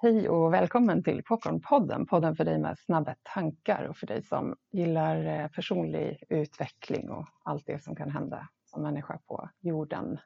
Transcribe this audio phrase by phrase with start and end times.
[0.00, 4.56] Hej och välkommen till Popcornpodden, podden för dig med snabba tankar och för dig som
[4.72, 10.18] gillar eh, personlig utveckling och allt det som kan hända som människa på jorden.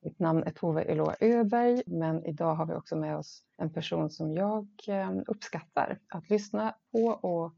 [0.00, 4.10] Mitt namn är Tove Eloa Öberg, men idag har vi också med oss en person
[4.10, 7.54] som jag eh, uppskattar att lyssna på och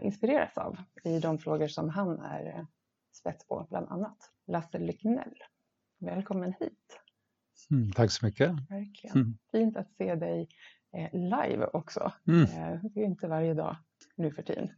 [0.00, 2.64] inspireras av i de frågor som han är eh,
[3.12, 5.34] spets på, bland annat Lasse Lycknell.
[5.98, 7.07] Välkommen hit!
[7.70, 8.50] Mm, tack så mycket.
[8.50, 9.16] Verkligen.
[9.16, 9.38] Mm.
[9.52, 10.48] Fint att se dig
[10.96, 12.12] eh, live också.
[12.28, 12.42] Mm.
[12.42, 13.76] Eh, det är inte varje dag
[14.16, 14.70] nu för tiden.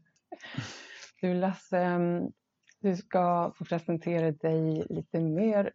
[1.20, 2.32] Du Lasse, mm,
[2.80, 5.72] du ska få presentera dig lite mer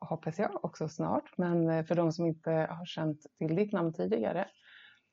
[0.00, 1.38] hoppas jag också snart.
[1.38, 4.48] Men eh, för de som inte har känt till ditt namn tidigare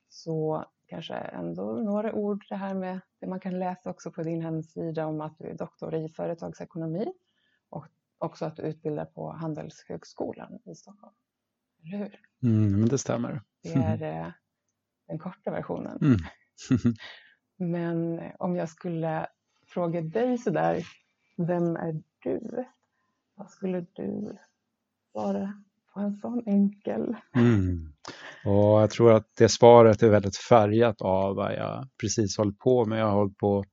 [0.10, 4.42] så kanske ändå några ord det här med det man kan läsa också på din
[4.42, 7.14] hemsida om att du är doktor i företagsekonomi
[8.18, 11.14] också att du utbildar på Handelshögskolan i Stockholm.
[11.84, 12.20] Eller hur?
[12.44, 13.42] Mm, men det stämmer.
[13.64, 14.32] Det är eh,
[15.08, 15.98] den korta versionen.
[16.02, 16.18] Mm.
[17.72, 19.28] men om jag skulle
[19.68, 20.84] fråga dig sådär,
[21.38, 22.66] vem är du?
[23.36, 24.38] Vad skulle du
[25.12, 25.64] svara
[25.94, 27.16] på en sån enkel?
[27.36, 27.94] Mm.
[28.46, 32.86] Och jag tror att det svaret är väldigt färgat av vad jag precis hållit på
[32.86, 33.00] med.
[33.00, 33.66] Jag har hållit på,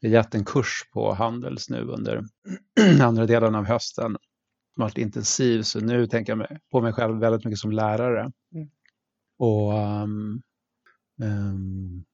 [0.00, 2.24] jag gett en kurs på Handels nu under
[3.02, 4.16] andra delen av hösten.
[4.76, 8.20] Har varit intensiv, så nu tänker jag på mig själv väldigt mycket som lärare.
[8.20, 8.68] Mm.
[9.38, 10.42] Och um,
[11.22, 12.04] um,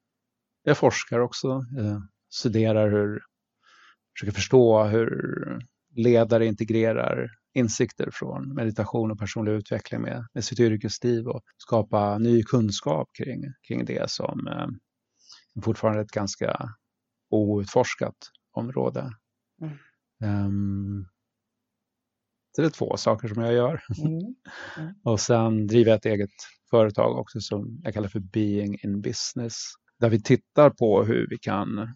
[0.62, 3.22] jag forskar också, jag studerar hur,
[4.14, 5.11] försöker förstå hur
[5.94, 12.42] ledare integrerar insikter från meditation och personlig utveckling med, med sitt yrkesliv och skapa ny
[12.42, 14.66] kunskap kring, kring det som eh,
[15.62, 16.74] fortfarande är ett ganska
[17.30, 18.16] outforskat
[18.52, 19.12] område.
[19.62, 20.46] Mm.
[20.46, 21.08] Um,
[22.56, 23.83] det är två saker som jag gör.
[23.98, 24.34] Mm.
[24.78, 24.94] Mm.
[25.05, 26.30] och sen driver jag ett eget
[26.70, 29.62] företag också som jag kallar för Being in Business.
[30.00, 31.94] Där vi tittar på hur vi kan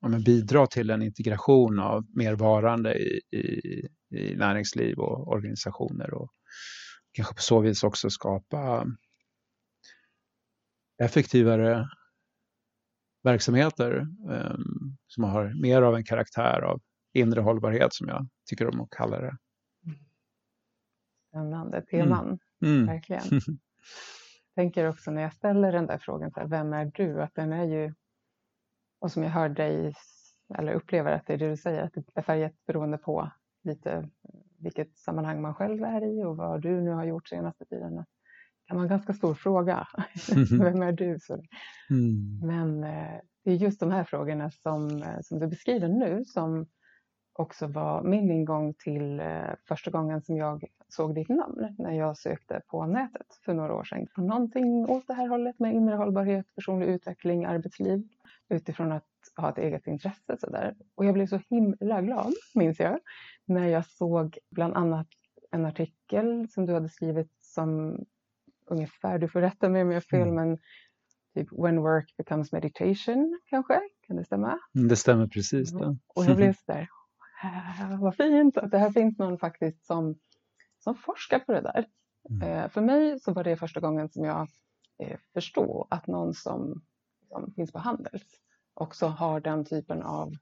[0.00, 6.30] ja, bidra till en integration av mer varande i, i, i näringsliv och organisationer och
[7.12, 8.86] kanske på så vis också skapa
[11.02, 11.88] effektivare
[13.22, 13.96] verksamheter
[14.28, 16.80] um, som har mer av en karaktär av
[17.12, 19.36] inre hållbarhet som jag tycker om att kalla det.
[21.28, 22.74] Spännande teman, mm.
[22.74, 22.86] Mm.
[22.86, 23.22] verkligen.
[23.30, 23.42] Jag
[24.54, 27.22] tänker också när jag ställer den där frågan, så här, vem är du?
[27.22, 27.94] Att den är ju,
[29.00, 29.94] och som jag hör dig,
[30.58, 33.30] eller upplever att det är det du säger, att det är färgat beroende på
[33.64, 34.08] lite
[34.58, 37.96] vilket sammanhang man själv är i och vad du nu har gjort senaste tiden.
[37.96, 38.04] Det
[38.66, 39.88] kan vara en ganska stor fråga.
[40.60, 41.18] Vem är du?
[41.20, 41.34] Så.
[41.90, 42.40] Mm.
[42.42, 46.66] Men eh, det är just de här frågorna som, eh, som du beskriver nu som
[47.32, 52.16] också var min ingång till eh, första gången som jag såg ditt namn när jag
[52.16, 54.06] sökte på nätet för några år sedan.
[54.16, 58.08] Någonting åt det här hållet med inre hållbarhet, personlig utveckling, arbetsliv
[58.48, 59.04] utifrån att
[59.36, 60.36] ha ett eget intresse.
[60.40, 60.74] Så där.
[60.94, 62.98] Och jag blev så himla glad, minns jag,
[63.44, 65.06] när jag såg bland annat
[65.50, 67.98] en artikel som du hade skrivit som
[68.66, 70.34] ungefär, du får rätta mig om jag har fel, mm.
[70.34, 70.58] men
[71.34, 73.80] typ When work becomes meditation kanske?
[74.06, 74.58] Kan det stämma?
[74.74, 75.72] Mm, det stämmer precis.
[75.72, 75.96] Det.
[76.14, 76.88] Och jag blev så där,
[78.00, 80.18] vad fint att det här finns någon faktiskt som,
[80.78, 81.86] som forskar på det där.
[82.30, 82.48] Mm.
[82.48, 84.48] Eh, för mig så var det första gången som jag
[84.98, 86.82] eh, förstod att någon som,
[87.28, 88.40] som finns på Handels
[88.74, 90.32] också har den typen av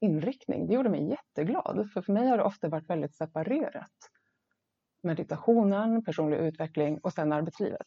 [0.00, 0.66] inriktning.
[0.66, 4.10] Det gjorde mig jätteglad, för för mig har det ofta varit väldigt separerat.
[5.02, 7.86] Meditationen, personlig utveckling och sen arbetslivet.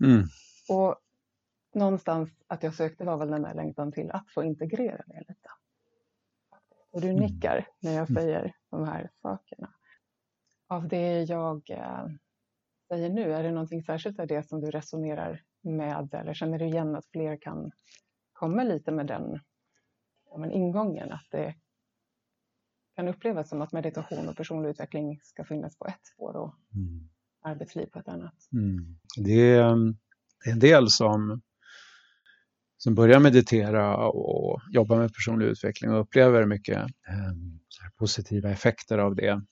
[0.00, 0.24] Mm.
[0.68, 0.96] Och
[1.74, 5.48] någonstans att jag sökte var väl den där längtan till att få integrera det lite.
[6.90, 7.20] Och du mm.
[7.20, 8.22] nickar när jag mm.
[8.22, 9.72] säger de här sakerna.
[10.68, 12.06] Av det jag äh,
[12.88, 16.64] säger nu, är det någonting särskilt av det som du resonerar med eller känner du
[16.64, 17.70] igen att fler kan
[18.32, 19.40] komma lite med den
[20.30, 21.54] ja, men ingången att det
[22.96, 27.08] kan upplevas som att meditation och personlig utveckling ska finnas på ett spår och mm.
[27.42, 28.34] arbetsliv på ett annat.
[28.52, 28.98] Mm.
[29.16, 29.74] Det, är,
[30.44, 31.42] det är en del som,
[32.76, 37.32] som börjar meditera och jobba med personlig utveckling och upplever mycket eh,
[37.96, 39.42] positiva effekter av det.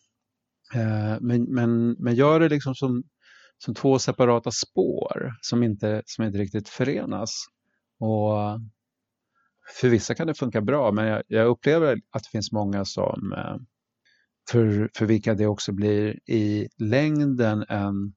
[0.75, 3.03] Eh, men, men, men gör det liksom som,
[3.59, 7.31] som två separata spår som inte, som inte riktigt förenas.
[8.01, 8.61] Och
[9.81, 13.33] för vissa kan det funka bra, men jag, jag upplever att det finns många som
[13.33, 13.57] eh,
[14.51, 18.15] för, för vilka det också blir i längden en,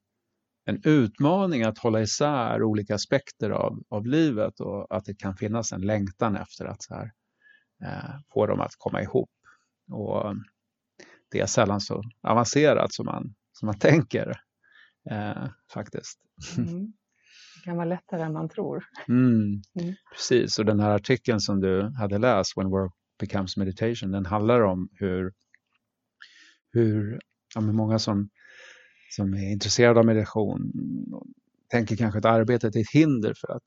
[0.64, 5.72] en utmaning att hålla isär olika aspekter av, av livet och att det kan finnas
[5.72, 7.12] en längtan efter att så här,
[7.84, 9.30] eh, få dem att komma ihop.
[9.92, 10.34] Och
[11.36, 14.40] det är sällan så avancerat som man, som man tänker
[15.10, 16.18] eh, faktiskt.
[16.58, 16.92] Mm.
[17.64, 18.84] kan vara lättare än man tror.
[19.08, 19.94] Mm, mm.
[20.12, 24.60] Precis, och den här artikeln som du hade läst, When Work Becomes Meditation, den handlar
[24.60, 25.32] om hur,
[26.72, 27.20] hur
[27.54, 28.28] ja, många som,
[29.10, 30.72] som är intresserade av meditation
[31.70, 33.62] tänker kanske att arbetet är ett hinder för att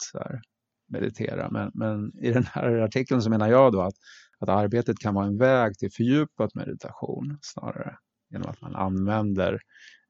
[0.88, 1.50] meditera.
[1.52, 3.96] Men, men, i den här artikeln så menar jag då att,
[4.40, 7.98] att arbetet kan vara en väg till fördjupad meditation snarare
[8.30, 9.62] genom att man använder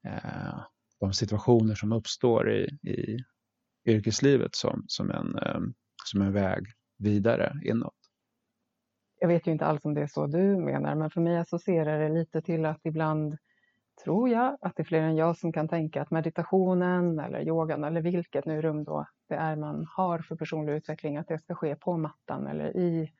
[0.07, 0.59] eh,
[0.99, 3.17] de situationer som uppstår i, i
[3.85, 5.61] yrkeslivet som, som, en, eh,
[6.05, 6.63] som en väg
[6.97, 7.93] vidare inåt.
[9.19, 11.99] Jag vet ju inte alls om det är så du menar, men för mig associerar
[11.99, 13.37] det lite till att ibland
[14.03, 17.83] tror jag att det är fler än jag som kan tänka att meditationen eller yogan
[17.83, 21.55] eller vilket nu rum då det är man har för personlig utveckling, att det ska
[21.55, 23.11] ske på mattan eller i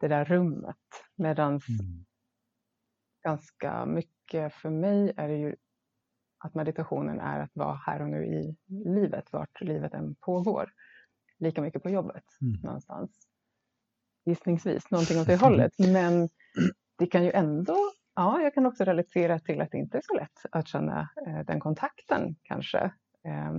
[0.00, 0.76] det där rummet.
[1.16, 2.04] Medan mm.
[3.22, 5.56] ganska mycket för mig är det ju
[6.38, 10.70] att meditationen är att vara här och nu i livet, vart livet än pågår.
[11.38, 12.60] Lika mycket på jobbet mm.
[12.62, 13.10] någonstans.
[14.24, 15.72] Gissningsvis, någonting åt det hållet.
[15.92, 16.28] Men
[16.98, 17.76] det kan ju ändå,
[18.14, 21.40] ja, jag kan också relatera till att det inte är så lätt att känna eh,
[21.46, 22.78] den kontakten kanske
[23.24, 23.52] eh,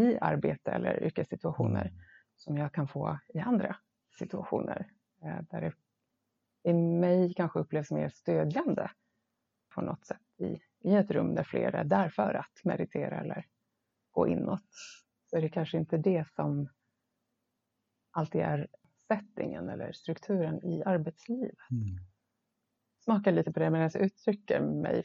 [0.00, 1.98] i arbete eller yrkessituationer mm.
[2.36, 3.76] som jag kan få i andra
[4.18, 4.86] situationer.
[5.20, 5.72] Där det
[6.70, 8.90] i mig kanske upplevs mer stödjande
[9.74, 13.46] på något sätt i i ett rum där fler är där för att meditera eller
[14.10, 14.64] gå inåt.
[15.30, 16.68] Så är det kanske inte det som
[18.10, 18.68] alltid är
[19.08, 21.56] settingen eller strukturen i arbetslivet.
[21.70, 21.98] Mm.
[23.04, 25.04] Smaka lite på det medan jag uttrycker mig.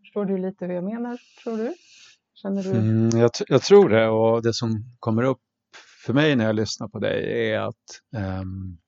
[0.00, 1.74] Förstår du lite hur jag menar, tror du?
[2.34, 2.70] Känner du?
[2.70, 5.42] Mm, jag, jag, tror det och det som kommer upp
[6.06, 8.00] för mig när jag lyssnar på dig är att
[8.40, 8.79] um,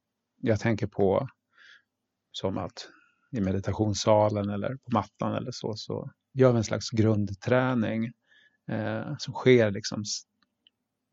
[0.43, 1.29] jag tänker på
[2.33, 2.89] som att
[3.33, 8.13] i meditationssalen eller på mattan eller så, så gör vi en slags grundträning
[8.71, 10.05] eh, som sker liksom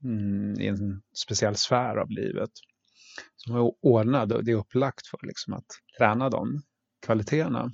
[0.04, 2.50] mm, i en speciell sfär av livet.
[3.36, 5.66] Som är ordnad och det är upplagt för liksom att
[5.98, 6.62] träna de
[7.06, 7.72] kvaliteterna.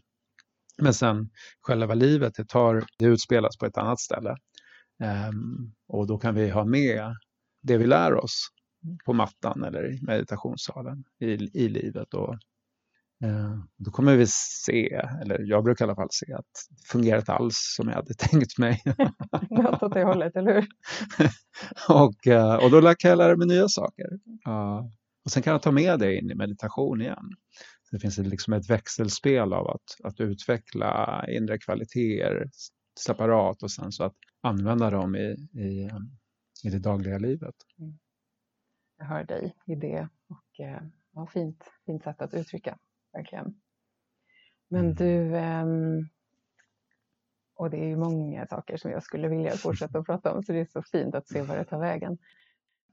[0.78, 1.30] Men sen
[1.62, 4.38] själva livet, det, tar, det utspelas på ett annat ställe.
[5.04, 5.32] Eh,
[5.88, 7.16] och då kan vi ha med
[7.62, 8.50] det vi lär oss
[9.06, 11.32] på mattan eller i meditationssalen i,
[11.64, 12.36] i livet och
[13.24, 17.20] Eh, då kommer vi se, eller jag brukar i alla fall se, att det fungerar
[17.20, 18.82] inte alls som jag hade tänkt mig.
[19.50, 20.68] Något åt det hållet, eller hur?
[21.90, 24.10] och, eh, och då kan jag lära mig nya saker.
[25.26, 27.30] Och sen kan jag ta med det in i meditation igen.
[27.92, 32.50] Det finns liksom ett växelspel av att, att utveckla inre kvaliteter
[33.00, 35.90] separat och sen så att använda dem i, i,
[36.64, 37.56] i det dagliga livet.
[37.80, 37.98] Mm.
[38.98, 40.82] Jag hör dig i det och eh,
[41.14, 42.78] ja, fint, fint sätt att uttrycka
[43.14, 43.62] verkligen.
[44.70, 44.96] Men mm.
[44.96, 46.08] du, ehm,
[47.56, 50.52] och det är ju många saker som jag skulle vilja fortsätta att prata om, så
[50.52, 52.18] det är så fint att se var det tar vägen.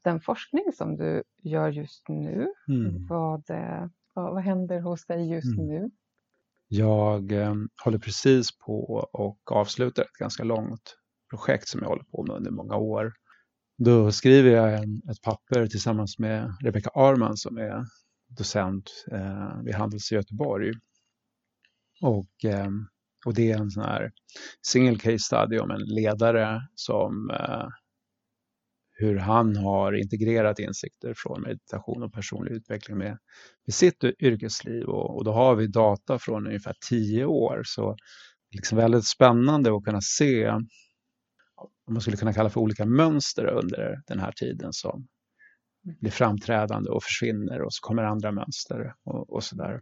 [0.03, 3.07] Den forskning som du gör just nu, mm.
[3.07, 5.67] vad, eh, vad, vad, händer hos dig just mm.
[5.67, 5.91] nu?
[6.69, 7.55] Jag eh,
[7.85, 10.99] håller precis på och avslutar ett ganska långt
[11.31, 13.13] projekt som jag håller på med under många år.
[13.85, 17.85] Då skriver jag en, ett papper tillsammans med Rebecca Arman som är
[18.37, 20.73] docent eh, vid Handels i Göteborg.
[22.01, 22.69] Och, eh,
[23.27, 24.13] och det är en sån här
[24.67, 27.69] single case study om en ledare som eh,
[28.93, 33.19] hur han har integrerat insikter från meditation och personlig utveckling med,
[33.67, 34.85] med sitt yrkesliv.
[34.85, 37.63] Och, och, då har vi data från ungefär tio år.
[37.65, 37.83] Så
[38.51, 40.53] det är liksom väldigt spännande att kunna se
[41.91, 45.09] man skulle kunna kalla för olika mönster under den här tiden som,
[45.83, 49.81] blir framträdande och försvinner och så kommer andra mönster och, och sådär.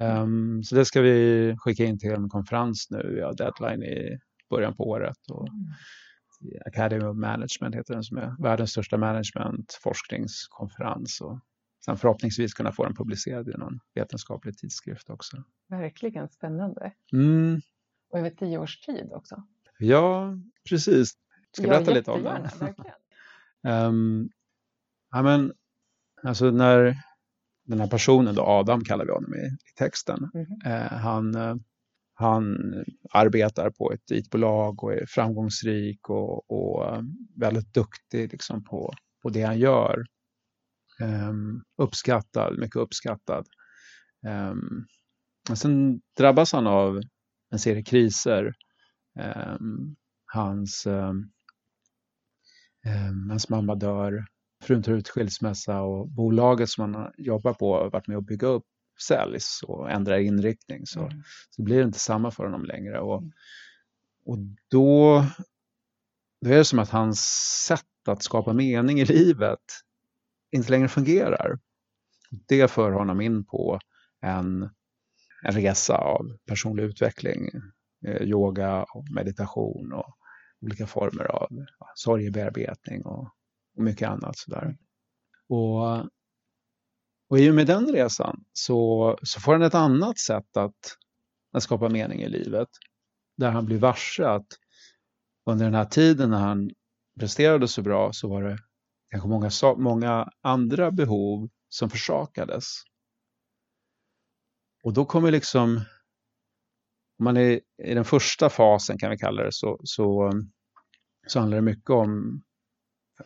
[0.00, 3.12] Um, så det ska vi skicka in till en konferens nu.
[3.14, 4.18] Vi har deadline i
[4.50, 5.18] början på året.
[5.30, 5.64] Och mm.
[6.66, 11.20] Academy of Management heter den som är världens största managementforskningskonferens.
[11.20, 11.40] Och
[11.84, 15.42] sen förhoppningsvis kunna få den publicerad i någon vetenskaplig tidskrift också.
[15.68, 16.92] Verkligen spännande.
[17.12, 17.60] Mm.
[18.10, 19.42] Och över tio års tid också.
[19.78, 20.34] Ja,
[20.68, 21.12] precis.
[21.52, 22.48] Ska jag berätta lite om den?
[23.86, 24.30] Um,
[25.14, 25.52] Ja, men,
[26.22, 26.96] alltså när
[27.64, 30.46] den här personen, då Adam kallar vi honom i, i texten, mm.
[30.64, 31.54] eh, han, eh,
[32.14, 32.56] han
[33.12, 37.02] arbetar på ett IT-bolag och är framgångsrik och, och eh,
[37.36, 40.04] väldigt duktig liksom, på, på det han gör.
[41.00, 43.46] Um, uppskattad, mycket uppskattad.
[44.26, 44.86] Um,
[45.48, 47.00] men sen drabbas han av
[47.50, 48.52] en serie kriser.
[49.18, 50.86] Um, hans,
[53.28, 54.26] hans mamma dör
[54.64, 58.46] frun tar ut skilsmässa och bolaget som man jobbar på har varit med att bygga
[58.46, 58.66] upp
[59.08, 60.86] säljs och ändrar inriktning.
[60.86, 61.22] Så, mm.
[61.50, 63.00] så blir det inte samma för honom längre.
[63.00, 63.32] Och, mm.
[64.24, 65.24] och då,
[66.40, 67.20] då är det som att hans
[67.66, 69.60] sätt att skapa mening i livet
[70.50, 71.58] inte längre fungerar.
[72.30, 73.78] Det för honom in på
[74.20, 74.70] en,
[75.42, 77.50] en resa av personlig utveckling,
[78.06, 80.16] Eh, yoga och meditation och
[80.60, 83.28] olika former av ja, sorgebearbetning och,
[83.76, 84.38] och mycket annat.
[84.38, 84.76] Sådär.
[85.48, 85.96] Och,
[87.28, 90.96] och i och med den resan så, så får han ett annat sätt att,
[91.52, 92.68] att skapa mening i livet.
[93.36, 94.46] Där han blir varse att
[95.46, 96.70] under den här tiden när han
[97.20, 98.58] presterade så bra så var det
[99.10, 102.64] kanske många, många andra behov som försakades.
[104.84, 105.80] Och då kommer liksom,
[107.18, 110.32] om man är i den första fasen kan vi kalla det så, så,
[111.26, 112.42] så handlar det mycket om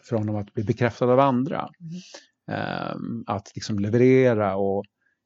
[0.02, 1.68] för honom att bli bekräftad av andra.
[1.80, 2.94] Mm.
[2.94, 4.84] Um, att liksom leverera och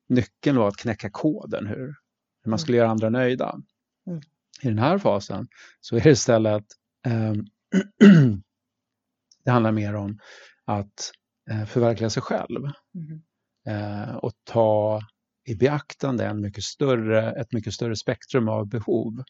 [0.09, 1.95] nyckeln var att knäcka koden hur,
[2.43, 2.85] hur man skulle mm.
[2.85, 3.61] göra andra nöjda.
[4.07, 4.21] Mm.
[4.63, 5.49] I den här fasen
[5.81, 6.65] så är det istället
[7.09, 7.47] um,
[9.45, 10.19] det handlar mer om
[10.65, 11.13] att
[11.51, 12.61] uh, förverkliga sig själv.
[12.95, 13.23] Mm.
[13.69, 15.01] Uh, och ta
[15.45, 19.23] i beaktande en mycket större, ett mycket större spektrum av behov.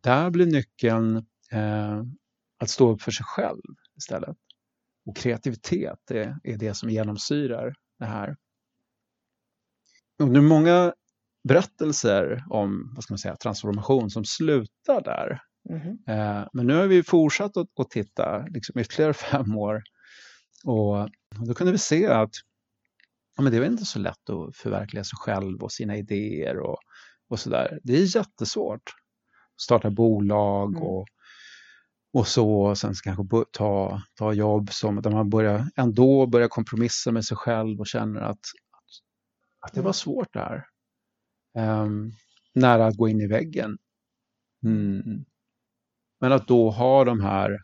[0.00, 1.16] Där blir nyckeln
[1.54, 2.02] uh,
[2.58, 3.62] att stå upp för sig själv
[3.96, 4.36] istället.
[5.06, 8.36] Och kreativitet är, är det som genomsyrar det här.
[10.18, 10.94] Och nu många
[11.48, 15.42] berättelser om vad ska man säga, transformation som slutar där.
[15.68, 15.88] Mm.
[16.08, 19.82] Eh, men nu har vi fortsatt att, att titta liksom ytterligare fem år
[20.64, 21.08] och,
[21.46, 22.30] då kunde vi se att
[23.38, 26.78] men det var inte så lätt att förverkliga sig själv och sina idéer och,
[27.28, 27.78] och sådär.
[27.82, 28.82] Det är jättesvårt.
[29.62, 30.82] Starta bolag mm.
[30.82, 31.06] och
[32.12, 37.12] och så och sen kanske ta, ta jobb som, där man börjar, ändå börjar kompromissa
[37.12, 38.40] med sig själv och känner att,
[39.60, 40.64] att, det var svårt det här.
[41.82, 42.12] Um,
[42.54, 43.78] nära att gå in i väggen.
[44.64, 45.24] Mm.
[46.20, 47.58] Men att då ha de här,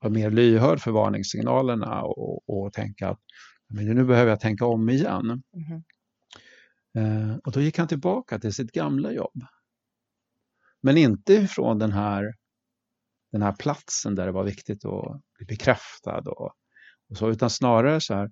[0.00, 3.20] vara mer lyhörd för varningssignalerna och, och tänka att
[3.74, 5.42] men nu behöver jag tänka om igen.
[5.56, 5.82] Mm.
[6.98, 9.44] Uh, och då gick han tillbaka till sitt gamla jobb.
[10.82, 12.34] Men inte ifrån den här
[13.34, 16.52] den här platsen där det var viktigt att bli bekräftad och,
[17.10, 18.30] och så, utan snarare så här,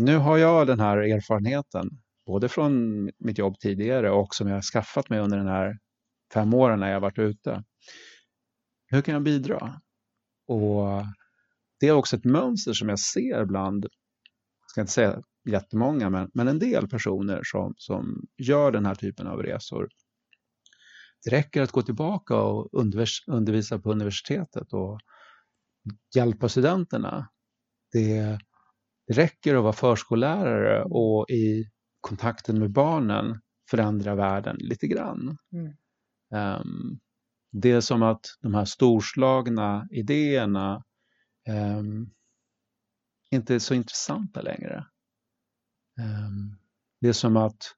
[0.00, 1.90] nu har jag den här erfarenheten,
[2.26, 5.78] både från mitt jobb tidigare och som jag har skaffat mig under den här
[6.34, 7.64] fem åren när jag varit ute.
[8.86, 9.80] Hur kan jag bidra?
[10.46, 11.02] Och
[11.80, 13.86] det är också ett mönster som jag ser bland,
[14.72, 19.26] ska inte säga jättemånga, men, men en del personer som, som gör den här typen
[19.26, 19.88] av resor
[21.24, 22.68] det räcker att gå tillbaka och
[23.26, 25.00] undervisa på universitetet och
[26.14, 27.28] hjälpa studenterna.
[27.92, 28.38] Det,
[29.06, 35.38] det räcker att vara förskollärare och i kontakten med barnen förändra världen lite grann.
[35.52, 35.72] Mm.
[36.60, 37.00] Um,
[37.52, 40.84] det är som att de här storslagna idéerna
[41.78, 42.10] um,
[43.32, 44.86] inte är så intressanta längre.
[46.00, 46.56] Um,
[47.00, 47.74] det är som att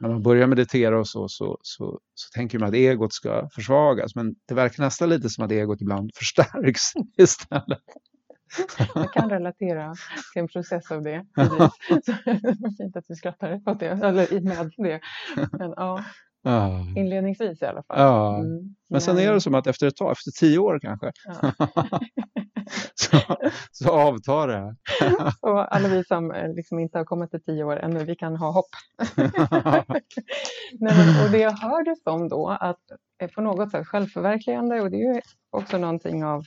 [0.00, 4.14] när man börjar meditera och så, så, så, så tänker man att egot ska försvagas.
[4.14, 6.82] Men det verkar nästan lite som att egot ibland förstärks
[7.18, 7.82] istället.
[8.94, 9.94] Jag kan relatera
[10.32, 11.26] till en process av det.
[11.36, 15.00] Så det var fint att du skrattar åt det, eller med det.
[15.58, 16.04] Men, ja.
[16.96, 17.98] Inledningsvis i alla fall.
[17.98, 18.38] Ja.
[18.38, 18.74] Mm.
[18.88, 21.52] Men sen är det som att efter ett tag, efter tio år kanske, ja.
[22.94, 23.18] så,
[23.72, 24.76] så avtar det.
[25.40, 28.36] och alla vi som eh, liksom inte har kommit till tio år ännu, vi kan
[28.36, 28.70] ha hopp.
[29.16, 32.90] Nej, men, och det jag hörde som då, att
[33.22, 36.42] eh, på något sätt självförverkligande, och det är ju också någonting av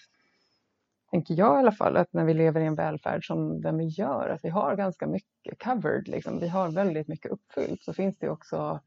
[1.11, 3.85] tänker jag i alla fall, att när vi lever i en välfärd som den vi
[3.85, 6.39] gör, att vi har ganska mycket covered, liksom.
[6.39, 8.79] vi har väldigt mycket uppfyllt, så finns det också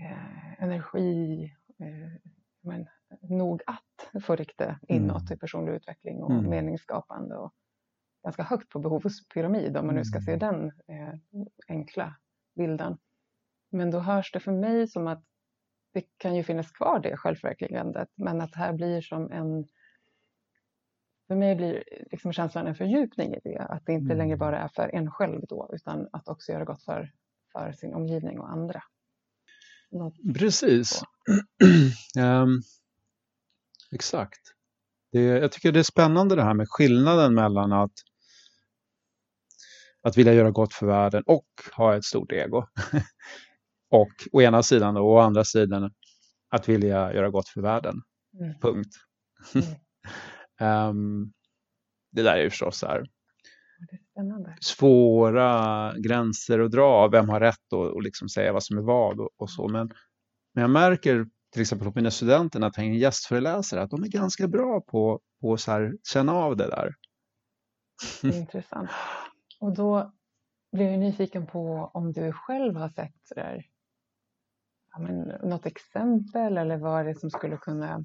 [0.00, 1.44] eh, energi,
[1.78, 2.30] eh,
[2.60, 2.88] men,
[3.20, 5.26] nog att få rikta inåt mm.
[5.26, 6.50] till personlig utveckling och mm.
[6.50, 7.54] meningsskapande och
[8.22, 10.38] ganska högt på behovspyramid om man nu ska se mm.
[10.38, 11.14] den eh,
[11.68, 12.16] enkla
[12.56, 12.98] bilden.
[13.70, 15.24] Men då hörs det för mig som att
[15.92, 19.66] det kan ju finnas kvar det självförverkligandet men att det här blir som en
[21.30, 24.18] för mig blir liksom känslan en fördjupning i det, att det inte mm.
[24.18, 27.12] längre bara är för en själv då, utan att också göra gott för,
[27.52, 28.82] för sin omgivning och andra.
[30.38, 31.02] Precis.
[32.18, 32.62] um,
[33.92, 34.40] exakt.
[35.12, 37.92] Det, jag tycker det är spännande det här med skillnaden mellan att,
[40.02, 42.66] att vilja göra gott för världen och ha ett stort ego.
[43.90, 45.90] och å ena sidan och å andra sidan
[46.50, 48.02] att vilja göra gott för världen.
[48.40, 48.60] Mm.
[48.60, 48.94] Punkt.
[50.58, 50.88] Mm.
[50.90, 51.32] um,
[52.12, 53.06] det där är ju förstås så här,
[54.60, 57.08] svåra gränser att dra.
[57.08, 59.68] Vem har rätt och, och liksom säga vad som är vad och, och så.
[59.68, 59.92] Men,
[60.54, 64.48] men jag märker till exempel på mina studenter när jag gästföreläsare, att de är ganska
[64.48, 65.68] bra på, på att
[66.12, 66.94] känna av det där.
[68.22, 68.90] Det är intressant.
[69.60, 70.12] Och då
[70.72, 73.66] blir jag nyfiken på om du själv har sett där,
[74.92, 75.18] ja, men,
[75.50, 78.04] något exempel eller vad är det som skulle kunna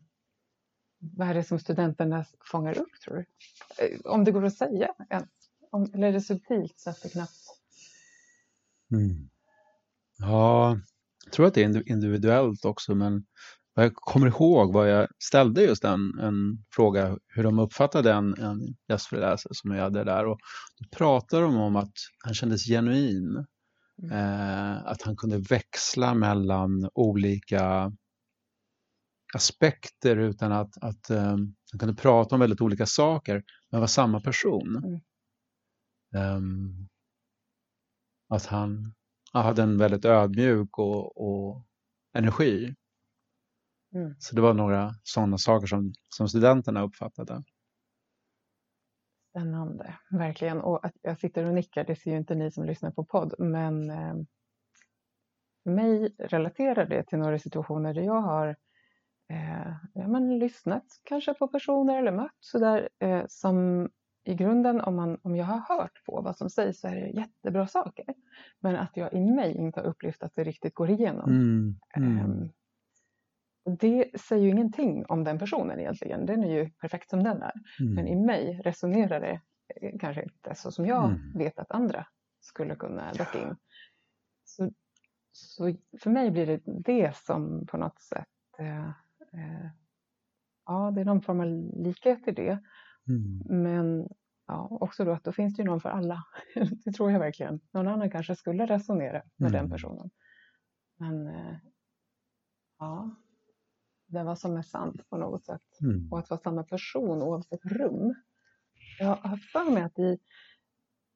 [0.99, 3.25] vad är det som studenterna fångar upp tror du?
[3.85, 5.29] Eh, om det går att säga ens?
[5.93, 7.31] Eller är det subtilt så att det knappt...
[8.91, 9.29] Mm.
[10.17, 10.79] Ja,
[11.25, 13.25] jag tror att det är individuellt också men
[13.75, 18.75] jag kommer ihåg vad jag ställde just en, en fråga hur de uppfattade en, en
[18.89, 20.37] gästföreläsare som jag hade där och
[20.79, 23.45] då pratade de om att han kändes genuin.
[24.03, 24.11] Mm.
[24.11, 27.91] Eh, att han kunde växla mellan olika
[29.33, 34.21] aspekter utan att, att um, han kunde prata om väldigt olika saker men var samma
[34.21, 34.81] person.
[34.85, 34.99] Mm.
[36.15, 36.87] Um,
[38.29, 38.93] att han,
[39.33, 41.63] han hade en väldigt ödmjuk och, och
[42.13, 42.75] energi.
[43.93, 44.15] Mm.
[44.19, 47.43] Så det var några sådana saker som, som studenterna uppfattade.
[49.29, 50.61] Spännande, verkligen.
[50.61, 53.35] Och att jag sitter och nickar, det ser ju inte ni som lyssnar på podd,
[53.39, 54.15] men eh,
[55.65, 58.47] mig relaterar det till några situationer där jag har
[59.29, 63.89] eh, ja, men lyssnat kanske på personer eller mött sådär eh, som
[64.25, 67.07] i grunden om, man, om jag har hört på vad som sägs så är det
[67.07, 68.05] jättebra saker.
[68.59, 71.29] Men att jag i mig inte har upplevt att det riktigt går igenom.
[71.29, 72.17] Mm, mm.
[72.17, 72.49] Eh,
[73.79, 76.25] det säger ju ingenting om den personen egentligen.
[76.25, 77.53] Den är ju perfekt som den är.
[77.79, 77.93] Mm.
[77.93, 79.41] Men i mig resonerar det
[79.81, 81.31] eh, kanske inte så som jag mm.
[81.35, 82.07] vet att andra
[82.39, 83.55] skulle kunna väcka in.
[84.43, 84.71] Så,
[85.31, 88.27] så, för mig blir det det som på något sätt,
[88.59, 88.89] eh,
[89.33, 89.69] eh,
[90.65, 91.47] ja det är någon form av
[91.83, 92.59] likhet i det.
[93.07, 93.61] Mm.
[93.63, 94.09] Men
[94.47, 96.23] ja, också då att då finns det ju någon för alla.
[96.85, 97.59] det tror jag verkligen.
[97.71, 99.71] Någon annan kanske skulle resonera med den mm.
[99.71, 100.09] personen.
[100.97, 101.57] Men eh,
[102.79, 103.15] ja,
[104.07, 105.81] det vad som är sant på något sätt.
[105.81, 106.11] Mm.
[106.11, 108.15] Och att vara samma person oavsett rum.
[108.99, 110.17] Jag har för mig att i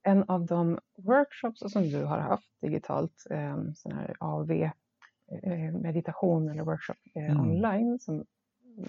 [0.03, 6.49] en av de workshops som du har haft digitalt, eh, sån här AV eh, meditation
[6.49, 7.39] eller workshop eh, mm.
[7.39, 8.25] online, som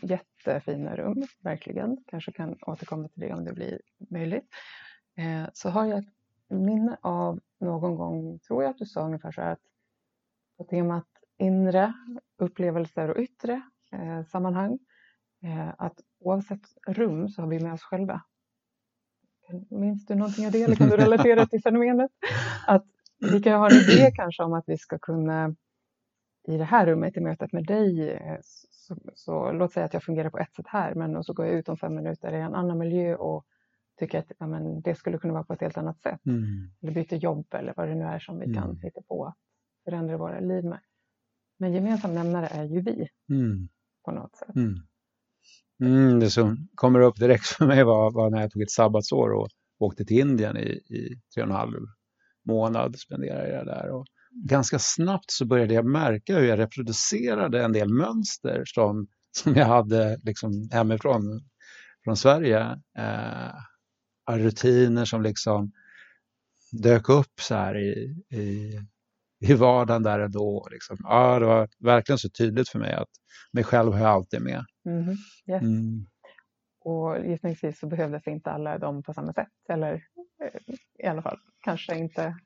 [0.03, 2.05] jättefina rum, verkligen.
[2.07, 4.45] Kanske kan återkomma till det om det blir möjligt.
[5.17, 6.15] Eh, så har jag ett
[6.49, 9.61] minne av någon gång, tror jag att du sa ungefär så här att
[10.59, 11.07] på temat
[11.39, 11.93] inre
[12.39, 14.79] upplevelser och yttre eh, sammanhang.
[15.43, 18.23] Eh, att oavsett rum så har vi med oss själva.
[19.71, 22.11] Minns du någonting av det eller kan du relatera till fenomenet?
[22.67, 22.87] Att
[23.19, 25.55] vi kan ha en idé kanske om att vi ska kunna
[26.49, 28.19] i det här rummet i mötet med dig
[28.95, 31.47] så, så, låt säga att jag fungerar på ett sätt här men och så går
[31.47, 33.47] jag ut om fem minuter i en annan miljö och
[33.99, 36.27] tycker att ja, men det skulle kunna vara på ett helt annat sätt.
[36.27, 36.71] Mm.
[36.83, 38.63] Eller byter jobb eller vad det nu är som vi mm.
[38.63, 39.35] kan hitta på att
[39.85, 40.81] förändra våra liv med.
[41.59, 43.09] Men gemensam nämnare är ju vi.
[43.31, 43.69] Mm
[44.05, 44.57] på något sätt.
[44.57, 44.75] Mm.
[45.81, 49.31] Mm, det som kommer upp direkt för mig var, var, när jag tog ett sabbatsår
[49.31, 49.49] och
[49.79, 51.79] åkte till Indien i, i tre och en halv
[52.45, 53.91] månad, spenderade jag där.
[53.91, 59.55] Och ganska snabbt så började jag märka hur jag reproducerade en del mönster som, som
[59.55, 61.41] jag hade liksom hemifrån
[62.05, 62.81] från Sverige.
[62.99, 63.53] Eh,
[64.37, 65.73] rutiner som liksom
[66.73, 68.79] dök upp så här i, i
[69.41, 70.69] i vardagen där ändå.
[70.71, 70.97] Liksom.
[71.01, 73.09] Ja, det var verkligen så tydligt för mig att
[73.53, 74.65] mig själv har jag alltid med.
[74.87, 75.17] Mm.
[75.47, 75.63] Yes.
[75.63, 76.07] Mm.
[76.81, 79.93] Och gissningsvis så behövdes inte alla dem på samma sätt, eller
[80.43, 82.37] eh, i alla fall kanske inte.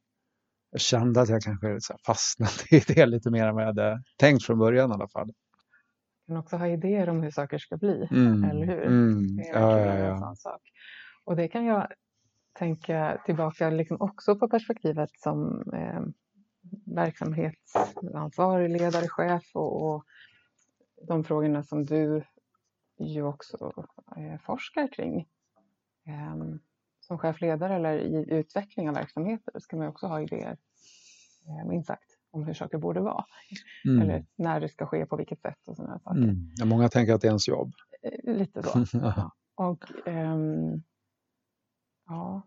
[0.71, 4.03] jag kände att jag kanske så fastnade i det lite mer än vad jag hade
[4.17, 5.27] tänkt från början i alla fall.
[5.27, 8.45] Man kan också ha idéer om hur saker ska bli, mm.
[8.45, 8.83] eller hur?
[8.87, 9.37] Mm.
[9.37, 10.13] Det är ja, ja, ja.
[10.13, 10.61] en sån sak.
[11.25, 11.89] Och det kan jag
[12.53, 16.01] tänka tillbaka liksom också på perspektivet som eh,
[16.87, 20.05] verksamhetsansvarig, ledare, chef och, och,
[21.09, 22.25] de frågorna som du
[22.99, 23.73] ju också
[24.17, 25.21] eh, forskar kring.
[26.07, 26.37] Eh,
[27.07, 30.57] som chefledare eller i utveckling av verksamheter ska man också ha idéer,
[31.47, 33.25] eh, minst sagt, om hur saker borde vara.
[33.85, 34.03] Mm.
[34.03, 36.19] Eller när det ska ske, på vilket sätt och sådana saker.
[36.23, 36.51] Mm.
[36.57, 37.73] Ja, många tänker att det är ens jobb.
[38.03, 38.85] Eh, lite så.
[39.55, 40.83] och, ehm,
[42.07, 42.43] Ja,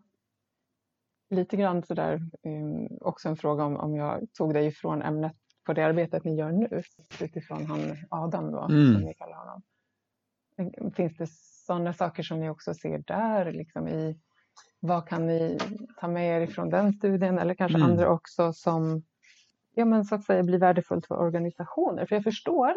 [1.30, 5.72] lite grann sådär, um, också en fråga om, om jag tog dig ifrån ämnet på
[5.72, 6.82] det arbetet ni gör nu
[7.20, 8.94] utifrån han Adam då, Mm.
[8.94, 9.62] som ni kallar honom.
[10.94, 11.26] Finns det
[11.66, 13.52] sådana saker som ni också ser där?
[13.52, 14.20] Liksom i,
[14.80, 15.58] vad kan ni
[16.00, 17.90] ta med er ifrån den studien eller kanske Mm.
[17.90, 19.02] andra också som
[19.74, 22.06] ja, men så att säga blir värdefullt för organisationer?
[22.06, 22.72] För jag förstår,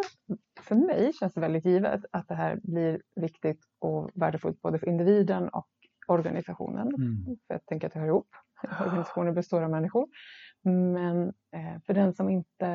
[0.62, 4.88] för mig känns det väldigt givet att det här blir viktigt och värdefullt både för
[4.88, 5.68] individen och
[6.08, 6.88] organisationen.
[6.88, 7.26] Mm.
[7.48, 8.28] För jag tänker att det hör ihop.
[8.82, 10.08] Organisationer består av människor.
[10.64, 12.68] Men eh, för den som inte...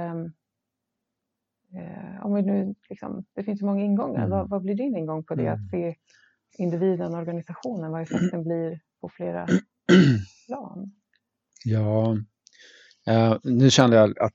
[1.75, 4.27] Eh, om vi nu liksom, det finns ju många ingångar.
[4.27, 4.31] Mm.
[4.31, 5.47] Vad, vad blir din ingång på det?
[5.47, 5.55] Mm.
[5.55, 5.97] Att se
[6.59, 9.47] individen och organisationen, vad effekten blir på flera
[10.47, 10.93] plan?
[11.65, 12.17] Ja,
[13.07, 14.35] eh, nu kände jag att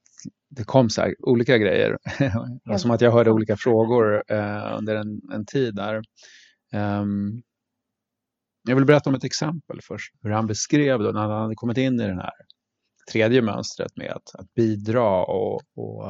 [0.49, 1.97] det kom så här olika grejer.
[2.63, 6.01] Var som att jag hörde olika frågor eh, under en, en tid där.
[6.73, 7.41] Ehm,
[8.67, 10.13] jag vill berätta om ett exempel först.
[10.21, 12.31] Hur han beskrev då när han hade kommit in i det här
[13.11, 16.09] tredje mönstret med att, att bidra och, och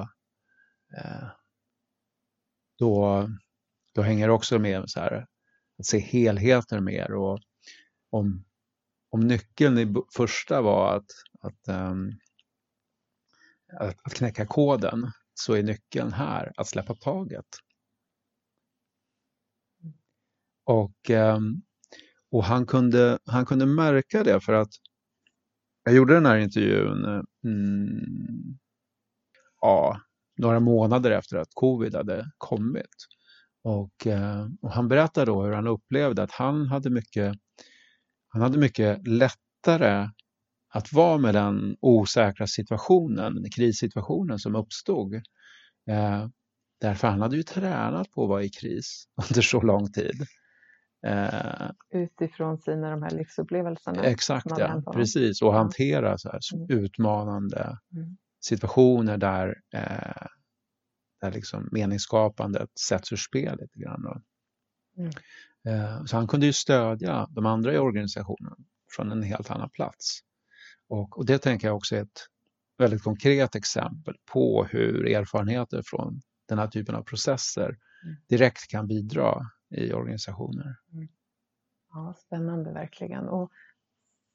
[0.97, 1.27] eh,
[2.77, 3.27] då,
[3.95, 5.25] då hänger det också med så här,
[5.79, 7.39] att se helheter mer och
[8.11, 8.45] om,
[9.09, 12.11] om nyckeln i första var att, att, um,
[13.79, 17.45] att, att knäcka koden så är nyckeln här att släppa taget.
[20.63, 21.61] Och, um,
[22.31, 24.71] och han, kunde, han kunde märka det för att
[25.83, 27.05] jag gjorde den här intervjun
[27.43, 28.59] mm,
[29.61, 30.01] ja,
[30.37, 32.95] några månader efter att covid hade kommit.
[33.63, 37.37] Och, ehm, och han berättade då hur han upplevde att han hade mycket,
[38.33, 40.09] han hade mycket lättare
[40.73, 45.13] att vara med den osäkra situationen, krissituationen som uppstod.
[45.89, 46.27] Eh,
[46.81, 50.25] därför han hade ju tränat på att vara i kris under så lång tid.
[51.07, 54.03] Eh, Utifrån sina de här livsupplevelserna.
[54.03, 55.41] exakt, ja, precis.
[55.41, 56.83] Och hantera så här Mm.
[56.83, 58.17] utmanande Mm.
[58.45, 60.27] situationer där, eh,
[61.21, 64.21] där liksom meningsskapandet sätts ur spel lite grann.
[64.97, 65.11] Mm.
[65.67, 68.55] Eh, så han kunde ju stödja de andra i organisationen
[68.95, 70.19] från en helt annan plats.
[70.87, 72.27] Och, och det tänker jag också är ett
[72.77, 78.15] väldigt konkret exempel på hur erfarenheter från den här typen av processer Mm.
[78.27, 80.75] direkt kan bidra i organisationer.
[81.93, 83.29] Ja, spännande verkligen.
[83.29, 83.51] Och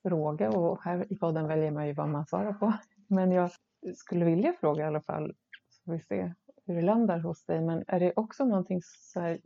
[0.03, 2.73] fråga, och här i podden väljer man ju vad man svarar på.
[3.09, 3.51] Men jag
[3.97, 5.35] skulle vilja fråga i alla fall,
[5.69, 6.35] så får vi se
[6.67, 7.61] hur det landar hos dig.
[7.61, 9.41] Men är det också någonting så här,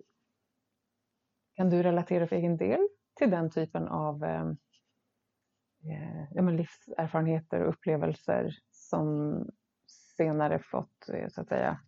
[1.60, 4.46] kan du relatera för egen del till den typen av eh,
[5.84, 9.34] eh ja, men livserfarenheter och upplevelser som
[10.16, 11.80] senare fått, eh, så att säga,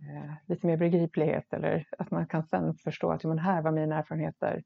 [0.00, 3.70] eh, lite mer begriplighet eller att man kan sen förstå att ja, men här var
[3.70, 4.62] mina erfarenheter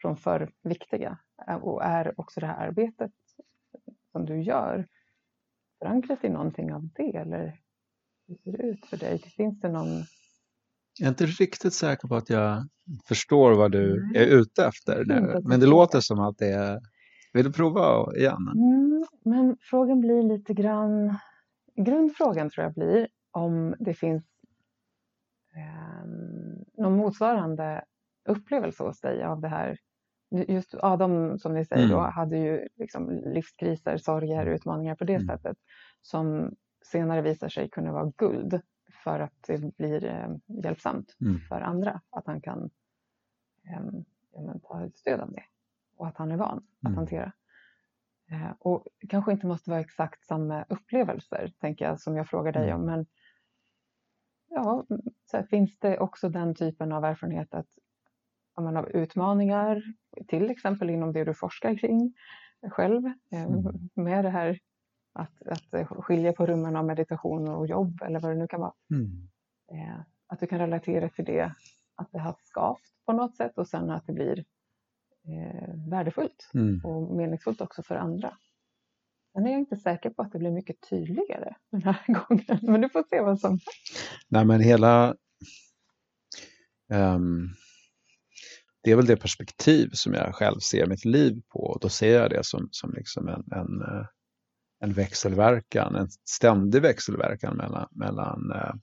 [0.00, 3.12] från förr viktiga eh, och är också det här arbetet
[4.12, 4.88] som du gör
[5.78, 7.60] förankrat i någonting av det eller
[8.26, 9.18] hur ser det ut för dig?
[9.18, 10.04] Finns det någon
[10.98, 12.68] jag är inte riktigt säker på att jag
[13.08, 14.22] förstår vad du Nej.
[14.22, 16.80] är ute efter nu, men det låter som att det är...
[17.32, 18.48] Vill du prova igen?
[18.54, 21.18] Mm, men frågan blir lite grann,
[21.76, 24.24] grundfrågan tror jag blir om det finns
[25.56, 26.08] eh,
[26.82, 27.84] någon motsvarande
[28.28, 29.76] upplevelse hos dig av det här.
[30.48, 32.12] Just Adam som ni säger då Mm.
[32.12, 35.26] hade ju liksom livskriser, sorger, utmaningar på det Mm.
[35.26, 35.56] sättet
[36.02, 36.50] som
[36.84, 38.60] senare visar sig kunna vara guld
[39.04, 41.40] för att det blir eh, hjälpsamt Mm.
[41.40, 42.00] för andra.
[42.10, 42.70] Att han kan
[43.68, 45.44] eh, ta stöd av det
[45.96, 46.96] och att han är van att Mm.
[46.96, 47.32] hantera.
[48.30, 52.70] Eh, och kanske inte måste vara exakt samma upplevelser, tänker jag, som jag frågar dig
[52.70, 52.80] Mm.
[52.80, 52.86] om.
[52.86, 53.06] Men
[54.48, 54.86] ja,
[55.32, 57.68] här, finns det också den typen av erfarenhet att
[58.60, 59.82] man har utmaningar,
[60.28, 62.14] till exempel inom det du forskar kring
[62.70, 63.48] själv, eh,
[63.94, 64.58] med det här
[65.12, 68.72] att, att skilja på rummen av meditation och jobb eller vad det nu kan vara.
[68.90, 69.28] Mm.
[69.72, 71.52] Eh, att du kan relatera till det,
[71.94, 74.44] att det har skavt på något sätt och sen att det blir
[75.28, 76.84] eh, värdefullt Mm.
[76.84, 78.36] och meningsfullt också för andra.
[79.32, 82.80] Sen är jag inte säker på att det blir mycket tydligare den här gången, men
[82.80, 83.58] du får se vad som...
[84.28, 85.16] Nej, men hela...
[86.92, 87.48] ehm,
[88.82, 91.78] det är väl det perspektiv som jag själv ser mitt liv på.
[91.80, 94.06] Då ser jag det som, som liksom en, en, eh,
[94.82, 98.74] en växelverkan, en ständig växelverkan mellan, mellan eh,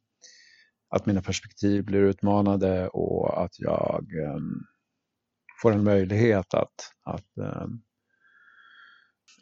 [0.89, 4.63] att mina perspektiv blir utmanade och att jag ehm,
[5.61, 7.81] får en möjlighet att, att ehm,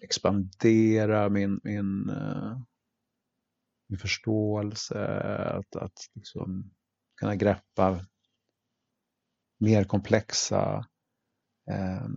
[0.02, 2.58] expandera min, min, eh,
[3.88, 5.06] min förståelse,
[5.58, 6.72] att, att liksom
[7.20, 8.06] kunna greppa
[9.60, 10.86] mer komplexa
[11.72, 12.08] eh,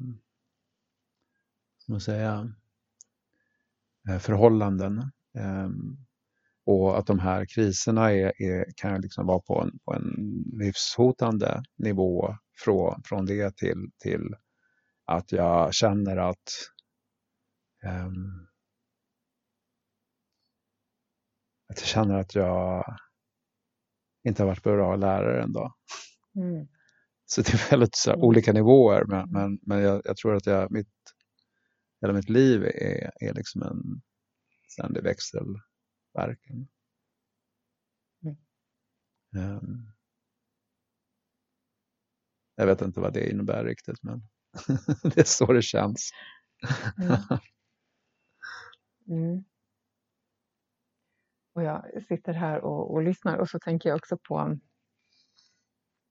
[1.78, 2.52] ska man säga,
[4.20, 4.98] förhållanden.
[5.38, 5.68] Eh,
[6.66, 10.14] och att de här kriserna är, är, kan liksom vara på en, på en
[10.52, 14.34] livshotande nivå från, från det till, till
[15.04, 16.52] att jag känner att
[17.84, 18.46] um,
[21.68, 22.84] att jag känner att jag
[24.24, 25.72] inte har varit bra lärare en dag.
[26.36, 26.68] Mm.
[27.26, 29.30] Så det är väldigt så, olika nivåer, men, mm.
[29.32, 30.88] men, men jag, jag, tror att jag, mitt,
[32.00, 34.02] hela mitt liv är, är liksom en
[34.68, 36.68] ständig växelverkan.
[38.22, 38.36] Mm.
[39.36, 39.92] Um,
[42.54, 44.22] jag vet inte vad det innebär riktigt, men
[45.02, 46.10] det är så det känns.
[46.98, 47.16] Mm.
[49.08, 49.44] mm.
[51.52, 54.58] Och jag sitter här och, och, lyssnar och så tänker jag också på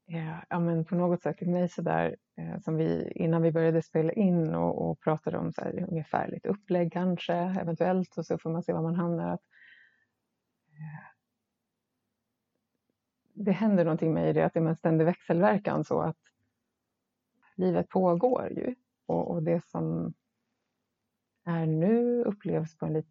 [0.09, 3.81] eh, ja, men på något sätt till mig sådär eh, som vi innan vi började
[3.81, 8.37] spela in och, och pratade om så här, ungefär lite upplägg kanske eventuellt och så
[8.37, 9.33] får man se var man hamnar.
[9.33, 9.43] Att,
[10.71, 11.09] eh,
[13.33, 16.17] det händer någonting med det att det är en ständig växelverkan så att
[17.55, 20.13] livet pågår ju och, och det som
[21.45, 23.09] är nu upplevs på en lite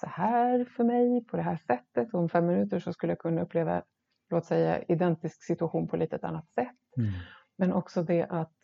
[0.00, 3.18] så här för mig på det här sättet och om fem minuter så skulle jag
[3.18, 3.82] kunna uppleva,
[4.30, 6.76] låt säga identisk situation på lite ett annat sätt.
[6.96, 7.10] Mm.
[7.56, 8.54] Men också det att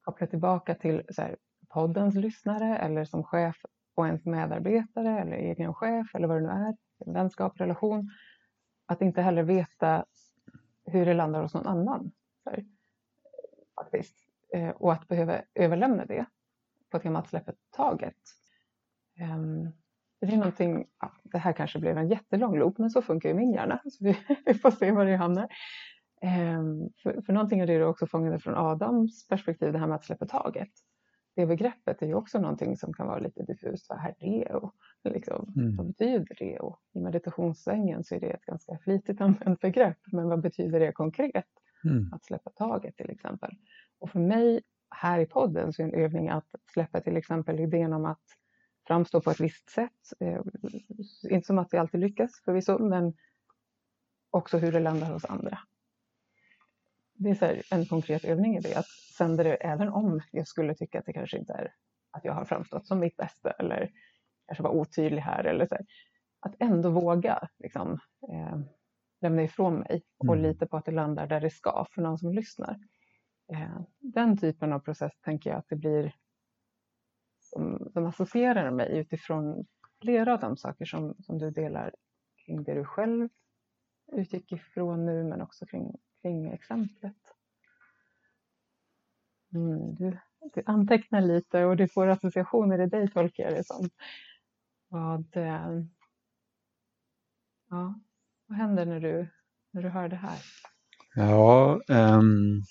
[0.00, 1.36] koppla tillbaka till så här,
[1.68, 3.56] poddens lyssnare eller som chef
[3.94, 6.76] och ens medarbetare eller egen chef eller vad det nu är,
[7.12, 8.10] vänskap, relation.
[8.86, 10.04] Att inte heller veta
[10.84, 12.12] hur det landar hos någon annan.
[12.44, 12.64] Här,
[13.74, 14.16] faktiskt.
[14.54, 16.26] Eh, och att behöva överlämna det
[16.90, 18.16] på temat släppet taget.
[20.20, 23.34] Det är någonting, ja, det här kanske blev en jättelång loop, men så funkar ju
[23.34, 23.80] min hjärna.
[23.90, 25.48] Så vi, vi får se var det hamnar.
[26.22, 29.96] Um, för, för någonting av det du också fångade från Adams perspektiv, det här med
[29.96, 30.68] att släppa taget.
[31.36, 33.88] Det begreppet är ju också någonting som kan vara lite diffust.
[33.88, 34.54] Vad är det?
[34.54, 35.76] Och liksom, mm.
[35.76, 36.58] Vad betyder det?
[36.58, 40.92] Och I meditationssvängen så är det ett ganska flitigt använt begrepp, men vad betyder det
[40.92, 41.46] konkret?
[41.84, 42.12] Mm.
[42.12, 43.50] Att släppa taget till exempel.
[43.98, 47.92] Och för mig här i podden så är en övning att släppa till exempel idén
[47.92, 48.24] om att
[48.90, 50.12] framstå på ett visst sätt.
[50.20, 50.40] Eh,
[51.30, 53.14] inte som att vi alltid lyckas förvisso, men
[54.30, 55.58] också hur det landar hos andra.
[57.14, 60.74] Det är så en konkret övning i det, att sända det även om jag skulle
[60.74, 61.74] tycka att det kanske inte är
[62.10, 63.90] att jag har framstått som mitt bästa eller
[64.46, 65.86] kanske var otydlig här eller så här.
[66.40, 67.98] Att ändå våga liksom,
[68.32, 68.58] eh,
[69.20, 70.42] lämna ifrån mig och mm.
[70.42, 72.78] lita på att det landar där det ska för någon som lyssnar.
[73.52, 76.14] Eh, den typen av process tänker jag att det blir
[77.50, 79.66] som, som associerar mig utifrån
[80.02, 81.94] flera av de saker som, som du delar
[82.44, 83.28] kring det du själv
[84.12, 87.16] utgick ifrån nu men också kring, kring exemplet.
[89.54, 90.18] Mm, du,
[90.54, 93.90] du antecknar lite och du får associationer i dig tolkar jag det som.
[94.88, 95.82] Vad, eh,
[97.70, 98.00] ja,
[98.46, 99.28] vad händer när du,
[99.70, 100.38] när du hör det här?
[101.14, 102.62] Ja, um,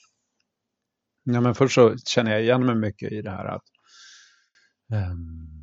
[1.24, 3.64] ja men först så känner jag igen mig mycket i det här att
[4.94, 5.60] Ehm,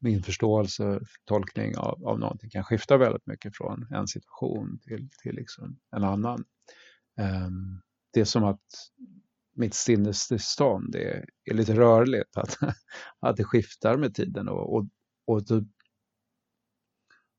[0.00, 5.34] min förståelse, tolkning av, av någonting kan skifta väldigt mycket från en situation till, till
[5.34, 6.44] liksom en annan.
[7.20, 8.66] Um, det är som att
[9.56, 12.58] mitt sinnestillstånd är, är lite rörligt, att,
[13.20, 14.48] att det skiftar med tiden.
[14.48, 14.88] Och, och,
[15.26, 15.66] och du,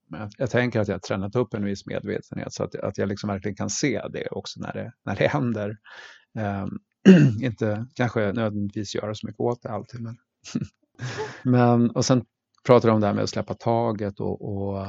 [0.08, 3.10] jag, jag, tänker att jag har tränat upp en viss medvetenhet så att, att jag
[3.10, 5.78] liksom verkligen kan se det också när det, när det händer.
[6.40, 6.80] Um,
[7.42, 10.02] inte kanske nödvändigtvis göra så mycket åt det alltid.
[10.02, 10.18] Men,
[11.44, 12.26] men och sen
[12.66, 14.88] pratar du om det här med att släppa taget och, och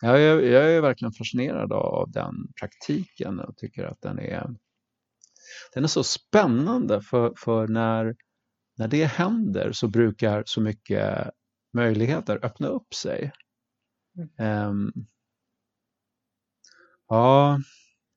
[0.00, 4.46] ja, jag, jag, är verkligen fascinerad av den praktiken och tycker att den är,
[5.74, 8.16] den är så spännande för, för när,
[8.78, 11.30] när det händer så brukar så mycket
[11.72, 13.32] möjligheter öppna upp sig.
[14.38, 14.92] Um,
[17.08, 17.58] ja,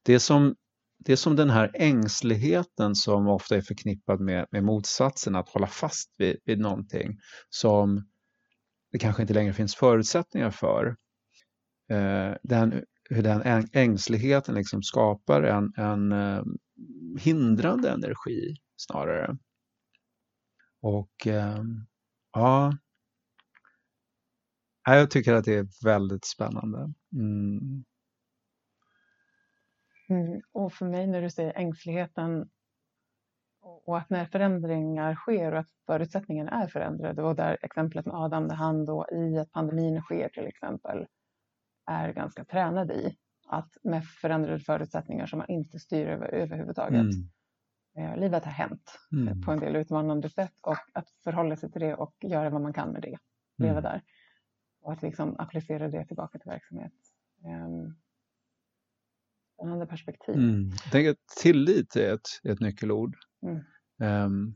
[0.03, 0.55] det som
[1.05, 5.67] det är som den här ängsligheten som ofta är förknippad med, med motsatsen, att hålla
[5.67, 8.05] fast vid, vid någonting som
[8.91, 10.95] det kanske inte längre finns förutsättningar för.
[11.89, 16.43] Eh, den, hur den ängsligheten liksom skapar en, en eh,
[17.19, 19.37] hindrande energi snarare.
[20.81, 21.63] Och eh,
[22.33, 22.77] ja,
[24.85, 26.93] jag tycker att det är väldigt spännande.
[27.13, 27.83] Mm.
[30.09, 30.41] Mm.
[30.51, 32.49] Och för mig när du säger ängsligheten
[33.61, 38.47] och att när förändringar sker och att förutsättningarna är förändrade och där exemplet med Adam
[38.47, 41.07] där han då i att pandemin sker till exempel
[41.85, 47.01] är ganska tränad i att med förändrade förutsättningar som man inte styr över överhuvudtaget.
[47.01, 47.29] Mm.
[47.97, 49.41] Eh, livet har hänt mm.
[49.41, 52.73] på en del utmanande sätt och att förhålla sig till det och göra vad man
[52.73, 53.17] kan med det.
[53.57, 53.83] Leva mm.
[53.83, 54.01] där.
[54.81, 56.93] och att liksom applicera det tillbaka till verksamhet.
[57.43, 57.95] Um,
[59.55, 60.35] spännande perspektiv.
[60.35, 60.69] Mm.
[60.83, 63.15] Jag tänker att tillit är ett, ett nyckelord.
[63.45, 64.25] Mm.
[64.25, 64.55] Um,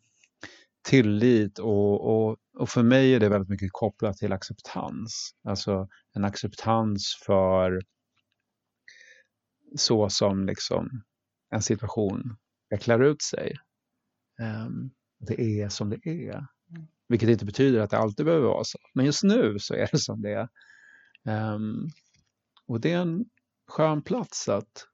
[0.81, 5.31] tillit och, och, och för mig är det väldigt mycket kopplat till acceptans.
[5.43, 7.81] Alltså en acceptans för
[9.75, 11.03] så som liksom
[11.49, 12.35] en situation
[12.69, 13.55] vecklar ut sig.
[14.41, 16.35] Um, det är som det är.
[16.35, 16.87] Mm.
[17.07, 18.79] Vilket inte betyder att det alltid behöver vara så.
[18.93, 20.49] Men just nu så är det som det är.
[21.53, 21.89] Um,
[22.65, 23.25] och det är en
[23.69, 24.87] skön plats att,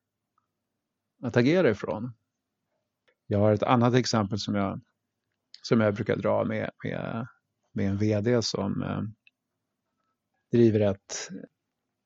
[1.23, 2.13] att agera ifrån.
[3.27, 4.81] Jag har ett annat exempel som jag,
[5.61, 7.27] som jag brukar dra med, med,
[7.71, 9.01] med en VD som eh,
[10.51, 11.29] driver ett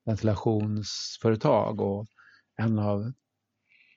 [0.05, 2.07] ventilationsföretag och
[2.55, 3.11] en av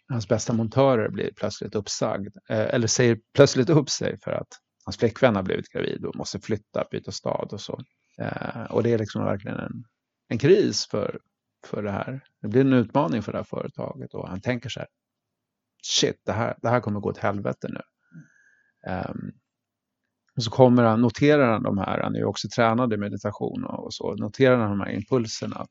[0.09, 4.49] hans bästa montörer blir plötsligt uppsagd, eh, eller säger plötsligt upp sig för att
[4.85, 7.81] hans flickvän har blivit gravid och måste flytta, byta stad och så.
[8.19, 9.85] Eh, och det är liksom verkligen en,
[10.29, 11.21] en kris för,
[11.67, 12.21] för det här.
[12.41, 14.89] Det blir en utmaning för det här företaget och han tänker så här,
[15.83, 17.81] shit, det här, det här kommer gå åt helvete nu.
[18.93, 19.33] Um,
[20.37, 23.65] och så kommer han, noterar han de här, han är ju också tränad i meditation
[23.65, 25.71] och, och så, noterar han de här impulserna att,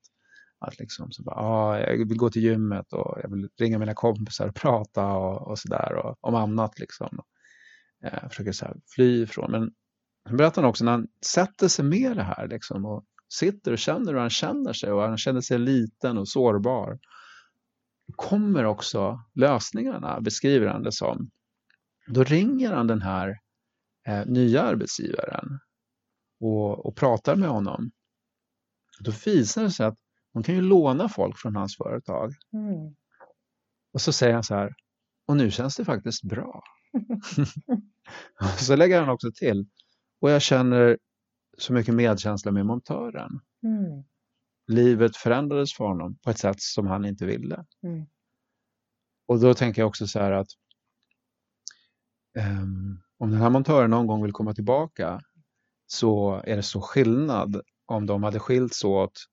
[0.59, 3.93] att liksom så bara, ah, jag vill gå till gymmet och jag vill ringa mina
[3.93, 7.19] kompisar och prata och, och sådär om annat liksom.
[8.03, 9.51] Eh, försöker så här fly ifrån.
[9.51, 9.71] Men
[10.25, 14.13] han berättar också när han sätter sig med det här liksom och sitter och känner
[14.13, 16.99] hur han känner sig och han känner sig liten och sårbar.
[18.15, 21.29] Kommer också lösningarna, beskriver han det som.
[22.07, 23.37] Då ringer han den här
[24.07, 25.59] eh, nya arbetsgivaren
[26.39, 27.91] och, och pratar med honom.
[28.99, 29.97] Då visar det sig att
[30.33, 32.33] man kan ju låna folk från hans företag.
[32.53, 32.95] Mm.
[33.93, 34.73] Och så säger han så här,
[35.27, 36.63] och nu känns det faktiskt bra.
[38.57, 39.65] så lägger han också till,
[40.21, 40.97] och jag känner
[41.61, 43.39] så mycket medkänsla med montören.
[43.63, 44.03] Mm.
[44.67, 47.65] Livet förändrades för honom på ett sätt som han inte ville.
[47.83, 48.05] Mm.
[49.27, 50.47] Och då tänker jag också så här att
[52.37, 55.21] um, om den här montören någon gång vill komma tillbaka
[55.87, 59.25] så är det så skillnad om de hade skilts åt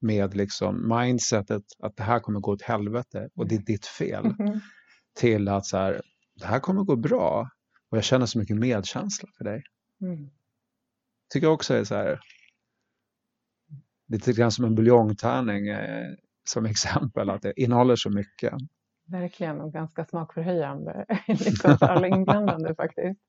[0.00, 4.26] med liksom mindsetet att det här kommer gå åt helvete och det är ditt fel.
[4.38, 4.60] Mm.
[5.14, 6.02] Till att så här,
[6.34, 7.50] det här kommer gå bra
[7.90, 9.62] och jag känner så mycket medkänsla för dig.
[10.00, 10.30] Mm.
[11.32, 12.20] Tycker jag också är så här,
[14.08, 16.14] lite grann som en buljongtärning eh,
[16.48, 18.52] som exempel, att det innehåller så mycket.
[19.10, 21.06] Verkligen, och ganska smakförhöjande
[22.16, 23.20] inblandade faktiskt.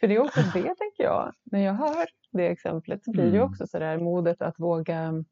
[0.00, 3.36] För det är också det, tänker jag, när jag hör det exemplet så blir det
[3.36, 3.50] mm.
[3.50, 5.24] också så där modet att våga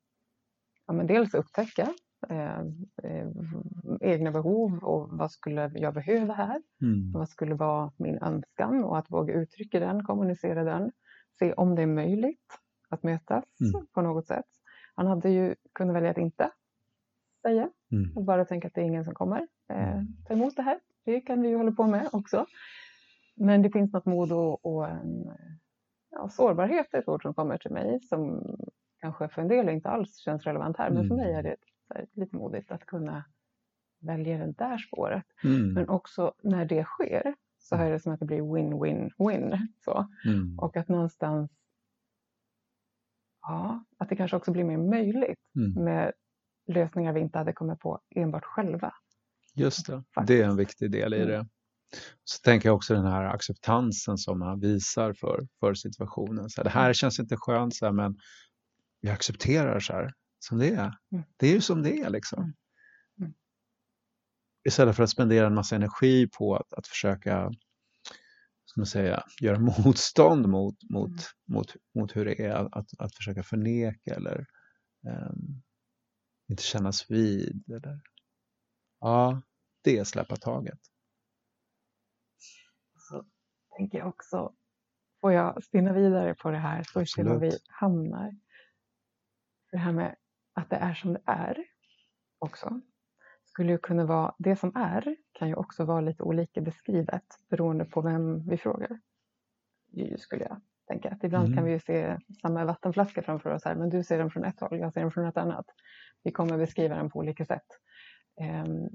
[0.87, 1.89] ja, men dels upptäcka
[2.31, 2.59] eh,
[3.03, 3.29] eh,
[4.01, 6.63] egna behov och vad skulle jag behöva här?
[6.83, 7.13] Mm.
[7.13, 10.93] Vad skulle vara min önskan och att våga uttrycka den, kommunicera den,
[11.39, 13.87] se om det är möjligt att mötas mm.
[13.87, 14.47] på något sätt.
[14.95, 16.51] Han hade ju kunnat välja att inte
[17.43, 18.17] säga mm.
[18.17, 20.07] och bara tänka att det är ingen som kommer eh, mm.
[20.27, 20.81] ta emot det här.
[21.05, 22.47] Det kan vi ju hålla på med också.
[23.37, 25.37] Men det finns något mod och, och en
[26.11, 28.43] ja, sårbarhet är ett ord som kommer till mig som
[29.01, 31.39] kanske för en del inte alls känns relevant här, men för mig mm.
[31.39, 31.57] är det
[31.95, 33.25] här, lite modigt att kunna
[34.01, 35.25] välja det där spåret.
[35.45, 35.73] Mm.
[35.73, 39.59] Men också när det sker så är det som att det blir win-win-win.
[40.25, 40.59] Mm.
[40.59, 41.51] Och att någonstans,
[43.43, 45.85] ja, att det kanske också blir mer möjligt mm.
[45.85, 46.13] med
[46.67, 48.95] lösningar vi inte hade kommit på enbart själva.
[49.55, 50.27] Just det, Faktiskt.
[50.27, 51.29] det är en viktig del i mm.
[51.29, 51.49] det.
[52.25, 56.51] Så tänker jag också den här acceptansen som man visar för, för situationen.
[56.51, 56.95] Så här, det här mm.
[56.95, 58.17] känns inte skönt, så här, men
[59.01, 60.95] vi accepterar så här som det är.
[61.13, 61.25] Mm.
[61.37, 62.53] Det är ju som det är liksom.
[64.65, 67.51] Istället för att spendera en massa energi på att, att försöka
[68.65, 71.21] ska man säga, göra motstånd mot, mot, mm.
[71.45, 74.47] mot, mot hur det är att, att försöka förneka eller
[75.07, 75.63] um,
[76.49, 77.65] inte kännas vid.
[77.69, 78.01] Eller,
[79.01, 79.43] ja,
[79.83, 80.79] det är släppa taget.
[82.99, 83.25] Så
[83.77, 84.55] tänker jag också,
[85.21, 88.37] får jag spinna vidare på det här så vi ser var vi hamnar
[89.71, 90.17] det här med
[90.53, 91.65] att det är som det är
[92.39, 92.81] också
[93.55, 97.85] skulle ju kunna vara, det som är kan ju också vara lite olika beskrivet beroende
[97.85, 99.01] på vem vi frågar.
[100.19, 101.11] Skulle jag tänka.
[101.11, 101.57] Att ibland mm.
[101.57, 104.61] kan vi ju se samma vattenflaska framför oss här, men du ser den från ett
[104.61, 105.67] håll, jag ser den från ett annat.
[106.23, 107.67] Vi kommer beskriva den på olika sätt.
[108.41, 108.89] Um,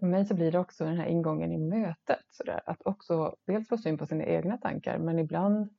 [0.00, 3.36] för mig så blir det också den här ingången i mötet, så där, att också
[3.46, 5.70] dels få syn på sina egna tankar, men ibland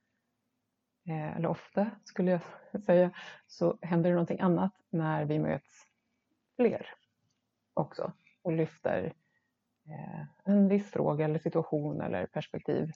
[1.07, 2.41] Eh, eller ofta skulle jag
[2.85, 3.11] säga,
[3.47, 5.86] så händer det någonting annat när vi möts
[6.57, 6.89] fler
[7.73, 9.13] också och lyfter
[9.85, 12.91] eh, en viss fråga eller situation eller perspektiv.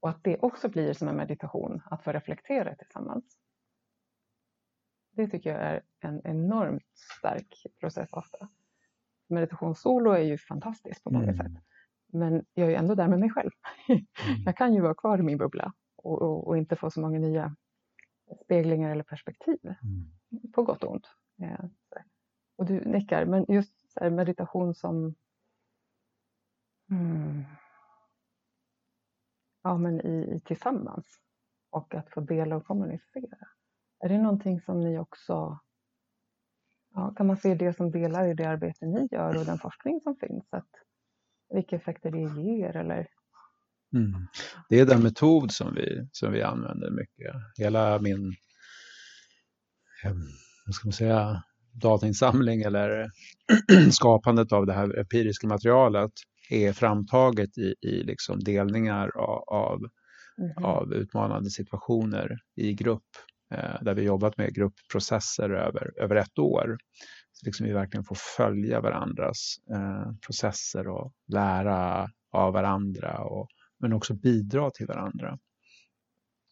[0.00, 3.38] Och att det också blir som en meditation, att få reflektera tillsammans.
[5.10, 6.86] Det tycker jag är en enormt
[7.18, 8.48] stark process ofta.
[9.28, 11.36] Meditation solo är ju fantastiskt på många Mm.
[11.36, 11.62] sätt.
[12.06, 13.50] Men jag är ju ändå där med mig själv.
[13.88, 14.06] Mm.
[14.44, 17.18] Jag kan ju vara kvar i min bubbla och, och, och inte få så många
[17.18, 17.56] nya
[18.44, 20.52] speglingar eller perspektiv, Mm.
[20.52, 21.06] på gott och ont.
[21.42, 22.04] Eh, så här.
[22.62, 25.14] Och du nickar, men just så här, meditation som
[26.90, 27.44] mm,
[29.62, 31.06] ja, men i, i tillsammans
[31.70, 33.38] och att få dela och kommunicera.
[34.00, 35.58] Är det någonting som ni också
[36.94, 40.00] ja, kan man se det som delar i det arbete ni gör och den forskning
[40.00, 40.44] som finns?
[40.50, 40.70] Att,
[41.48, 43.08] vilka effekter det ger eller
[43.94, 44.26] Mm.
[44.68, 47.34] Det är den metod som vi, som vi använder mycket.
[47.58, 48.28] Hela min
[50.04, 50.12] eh,
[50.66, 51.42] vad ska man säga,
[51.72, 53.10] datainsamling eller
[53.90, 56.12] skapandet av det här empiriska materialet
[56.50, 59.80] är framtaget i, i liksom delningar av, av,
[60.38, 60.64] Mhm.
[60.64, 63.08] av utmanande situationer i grupp
[63.54, 66.76] eh, där vi jobbat med gruppprocesser över, över ett år.
[67.32, 73.48] Så liksom vi verkligen får följa varandras eh, processer och lära av varandra och,
[73.78, 75.38] men också bidra till varandra.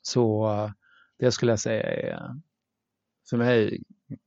[0.03, 0.71] Så eh,
[1.19, 2.31] det skulle jag säga är
[3.31, 3.83] för mig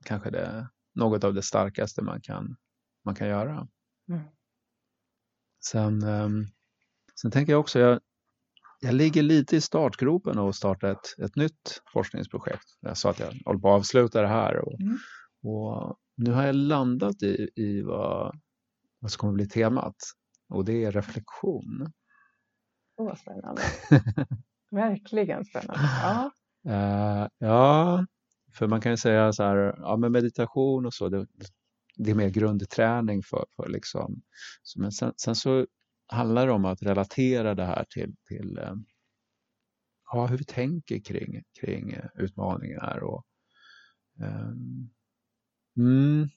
[0.06, 2.56] kanske det något av det starkaste man kan,
[3.06, 3.68] man kan göra.
[4.10, 4.22] Mm.
[5.66, 6.46] Sen, ehm,
[7.22, 8.00] sen tänker jag också, jag,
[8.80, 12.66] jag ligger lite i startgropen och starta ett, ett nytt forskningsprojekt.
[12.80, 14.98] Jag sa att jag håller på att avsluta det här och, Mm.
[15.44, 18.40] och nu har jag landat i, i vad,
[19.00, 19.96] vad som kommer bli temat
[20.50, 21.92] och det är reflektion.
[22.98, 23.62] Så spännande.
[24.72, 25.82] Verkligen spännande.
[25.84, 26.32] Ja.
[26.68, 28.06] Eh, ja,
[28.54, 31.28] för man kan ju säga så här, ja men meditation och så, det,
[31.98, 34.22] det är mer grundträning för, för liksom.
[34.64, 35.68] Så, men sen, sen så
[36.08, 38.76] handlar det om att relatera det här till, till eh,
[40.12, 43.26] ja, hur vi tänker kring, kring eh, utmaningar och
[44.22, 44.90] ehm,
[45.78, 46.30] mm,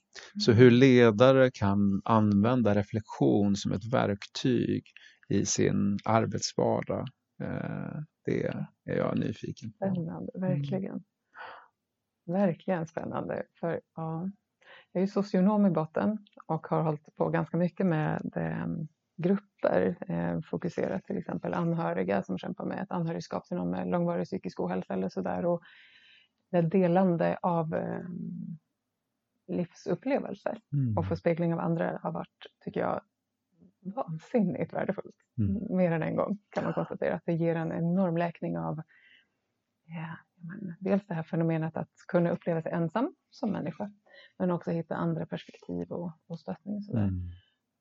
[0.44, 4.84] så hur ledare kan använda reflektion som ett verktyg
[5.28, 7.06] i sin arbetsvardag.
[7.42, 8.44] Eh, det
[8.84, 9.76] är jag nyfiken på.
[9.76, 11.04] Spännande, verkligen.
[12.26, 13.42] Verkligen spännande.
[13.60, 14.30] För, ja,
[14.92, 18.66] jag är socionom i botten och har hållit på ganska mycket med eh,
[19.16, 24.26] grupper, eh, fokuserat till exempel anhöriga som kämpar med ett anhörigskap till någon med långvarig
[24.26, 25.44] psykisk ohälsa eller sådär.
[25.44, 25.62] Och
[26.50, 28.04] det delande av eh,
[29.48, 30.98] livsupplevelser Mm.
[30.98, 33.00] och få spegling av andra har varit, tycker jag,
[33.80, 35.16] vansinnigt värdefullt.
[35.38, 35.76] Mm.
[35.76, 38.82] Mer än en gång kan man konstatera att det ger en enorm läkning av
[39.84, 43.92] ja, men, dels det här fenomenet att kunna uppleva sig ensam som människa
[44.38, 46.82] men också hitta andra perspektiv och, och stöttning.
[46.82, 46.98] Och.
[46.98, 47.30] Mm.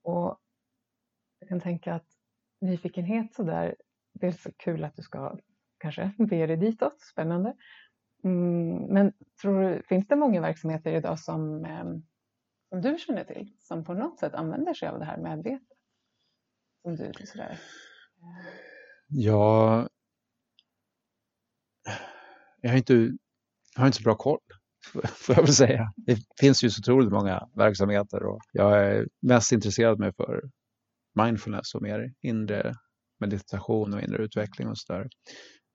[0.03, 0.39] Och
[1.39, 2.07] jag kan tänka att
[2.61, 3.75] nyfikenhet sådär,
[4.13, 5.37] det är så kul att du ska
[5.77, 7.55] kanske be dig ditåt, spännande.
[8.23, 11.83] Mm, men tror du, finns det många verksamheter idag som, eh,
[12.69, 15.77] som du känner till som på något sätt använder sig av det här medvetet?
[16.81, 17.59] Som du sådär.
[18.21, 18.45] eh,
[19.07, 19.87] Ja,
[22.65, 22.93] jag har inte,
[23.75, 24.39] jag har inte så bra koll,
[25.07, 25.93] får jag väl säga.
[25.95, 30.41] Det finns ju så otroligt många verksamheter och jag är mest intresserad mig för
[31.15, 32.75] mindfulness och mer inre
[33.19, 35.09] meditation och inre utveckling och sådär.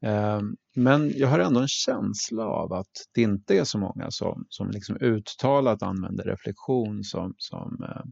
[0.07, 4.47] Ehm, men jag har ändå en känsla av att det inte är så många som,
[4.49, 8.05] som liksom uttalat använder reflektion som, som eh,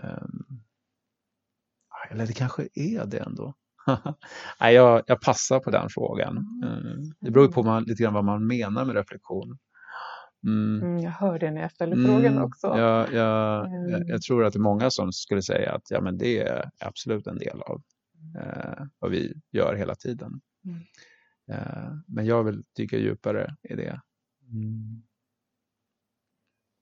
[0.00, 0.28] eh,
[2.10, 3.54] eller det kanske är det ändå.
[4.60, 6.36] Nej, jag, jag passar på den frågan.
[6.64, 7.12] Mm.
[7.20, 9.58] Det beror ju på man, lite grann vad man menar med reflektion.
[10.46, 10.82] Mm.
[10.82, 12.66] Mm, jag hör det när jag frågan Mm, också.
[12.66, 14.08] Jag, jag, jag, Mm.
[14.08, 17.26] jag tror att det är många som skulle säga att ja, men det är absolut
[17.26, 17.82] en del av
[18.40, 20.40] eh, vad vi gör hela tiden.
[20.64, 20.80] Mm.
[21.50, 24.00] Eh, men jag vill dyka djupare i det.
[24.52, 25.02] Mm.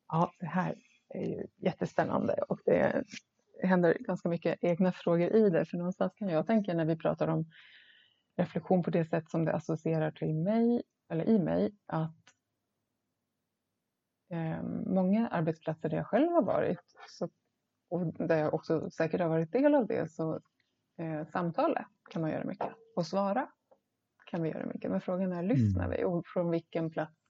[0.09, 0.75] Ja, det här
[1.15, 3.05] är ju jättespännande och det
[3.63, 5.65] händer ganska mycket egna frågor i det.
[5.65, 7.51] För någonstans kan jag tänka när vi pratar om
[8.37, 12.17] reflektion på det sätt som det associerar till mig eller i mig att
[14.31, 17.29] eh, många arbetsplatser där jag själv har varit så,
[17.91, 20.41] och där jag också säkert har varit del av det så
[20.99, 23.49] eh, samtala kan man göra mycket och svara
[24.31, 24.91] kan vi göra mycket.
[24.91, 25.97] Men frågan är lyssnar Mm.
[25.99, 27.28] vi och från vilken plats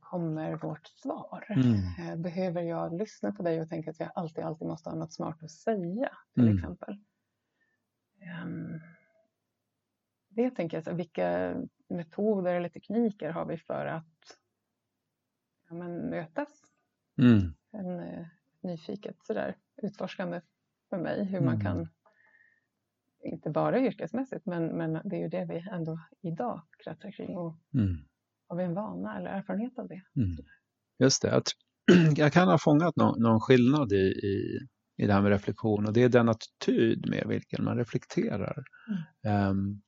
[0.00, 1.46] kommer vårt svar?
[1.48, 2.10] Mm.
[2.10, 5.12] Eh, Behöver jag lyssna på dig och tänka att jag alltid, alltid måste ha något
[5.12, 6.56] smart att säga till Mm.
[6.58, 6.96] exempel?
[8.20, 8.80] Ehm,
[10.28, 11.56] det tänker jag, så vilka
[11.88, 14.38] metoder eller tekniker har vi för att
[15.68, 16.48] ja, men, mötas?
[17.18, 17.54] Mm.
[17.72, 18.26] En eh,
[18.60, 20.40] nyfiket sådär utforskande
[20.90, 21.60] för mig hur man Mm.
[21.60, 21.88] kan
[23.22, 27.54] inte bara yrkesmässigt men, men det är ju det vi ändå idag kretsar kring och
[27.74, 28.07] Mm.
[28.48, 30.02] Har vi en vana eller erfarenhet av det?
[30.16, 30.36] Mm.
[30.98, 31.42] Just det,
[32.16, 34.58] jag kan ha fångat någon, någon skillnad i, i,
[35.02, 38.64] i det här med reflektion och det är den attityd med vilken man reflekterar.
[39.24, 39.50] Mm.
[39.50, 39.82] Um,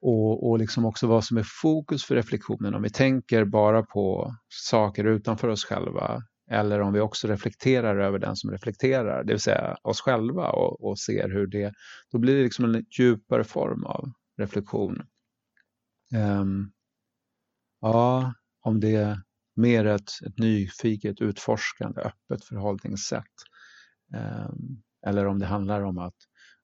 [0.00, 2.74] och, och liksom också vad som är fokus för reflektionen.
[2.74, 8.18] Om vi tänker bara på saker utanför oss själva eller om vi också reflekterar över
[8.18, 11.72] den som reflekterar, det vill säga oss själva och, och ser hur det,
[12.12, 15.02] då blir det liksom en djupare form av reflektion.
[16.40, 16.72] Um,
[17.84, 19.22] ja, om det är
[19.56, 23.34] mer ett, ett nyfiket, utforskande, öppet förhållningssätt.
[24.14, 26.14] Um, eller om det handlar om att,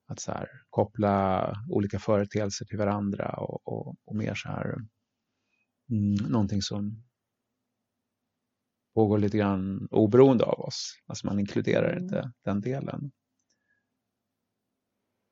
[0.06, 4.74] att så här, koppla olika företeelser till varandra och, och, och mer så här
[5.90, 7.04] mm, någonting som
[8.94, 11.02] pågår lite grann oberoende av oss.
[11.06, 12.02] Alltså man inkluderar mm.
[12.02, 13.12] inte den delen.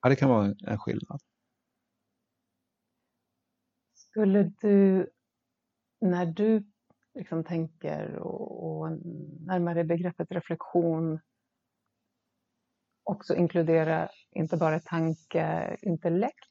[0.03, 1.21] Ja, det kan vara en skillnad.
[3.95, 5.07] Skulle du,
[6.01, 6.65] när du
[7.15, 8.93] liksom tänker och, och
[9.47, 11.21] närmare begreppet reflektion
[13.03, 16.49] också inkludera inte bara tankeintellekt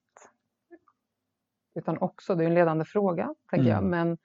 [1.76, 3.74] utan också, det är en ledande fråga, tänker mm.
[3.74, 4.18] jag, men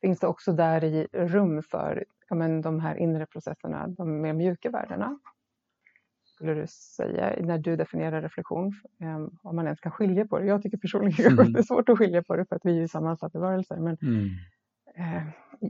[0.00, 4.32] finns det också där i rum för ja, men de här inre processerna, de mer
[4.32, 5.18] mjuka värdena?
[6.42, 10.46] Skulle du säga när du definierar reflektion, um, om man ens kan skilja på det?
[10.46, 11.52] Jag tycker personligen mm.
[11.52, 13.76] det är svårt att skilja på det för att vi är sammansatta varelser.
[13.76, 14.28] Men mm.
[14.96, 15.22] eh,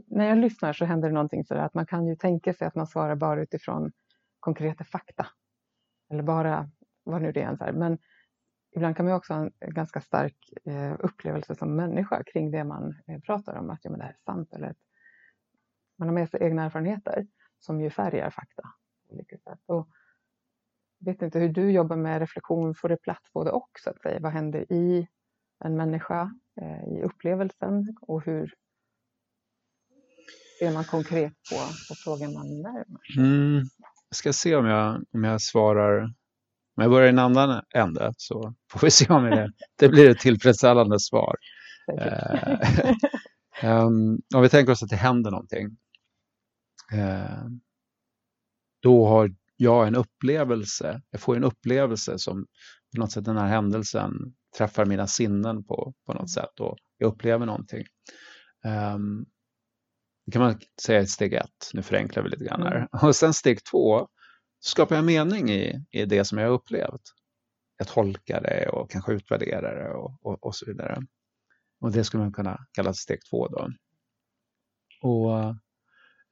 [0.07, 2.75] när jag lyssnar så händer det någonting så att man kan ju tänka sig att
[2.75, 3.91] man svarar bara utifrån
[4.39, 5.27] konkreta fakta.
[6.11, 6.69] Eller bara
[7.03, 7.71] vad nu det är.
[7.71, 7.97] Men
[8.75, 12.95] ibland kan man också ha en ganska stark eh, upplevelse som människa kring det man
[13.07, 14.53] eh, pratar om, att ja, men det här är sant.
[14.53, 14.77] Eller att
[15.97, 17.27] man har med sig egna erfarenheter
[17.59, 18.63] som ju färgar fakta.
[19.07, 19.59] På olika sätt.
[19.65, 19.87] Och
[21.05, 24.19] vet inte hur du jobbar med reflektion, får det plats både och så att säga?
[24.19, 25.07] Vad händer i
[25.63, 26.31] en människa,
[26.61, 28.53] eh, i upplevelsen och hur
[30.59, 31.55] ser man konkret på,
[31.89, 33.01] på frågan man närmar?
[33.17, 33.63] Mm.
[34.09, 36.13] Jag ska se om jag, om jag svarar
[36.75, 40.09] om jag börjar i en annan ände så får vi se om det, det blir
[40.09, 41.35] ett tillfredsställande svar.
[43.63, 45.77] um, om vi tänker oss att det händer någonting.
[46.93, 47.47] Uh,
[48.81, 52.45] då har jag en upplevelse, jag får en upplevelse som
[52.95, 54.13] på något sätt den här händelsen
[54.57, 57.85] träffar mina sinnen på, på något sätt och jag upplever någonting.
[58.95, 59.25] Um,
[60.25, 62.75] det kan man säga är steg ett, nu förenklar vi lite grann här.
[62.75, 62.87] Mm.
[63.01, 64.07] Och sen steg två,
[64.59, 67.01] skapar jag mening i, i det som jag har upplevt.
[67.77, 71.01] Jag tolkar det och kanske utvärderar det och, och, och så vidare.
[71.81, 73.69] Och det skulle man kunna kalla steg två då.
[75.01, 75.55] Och,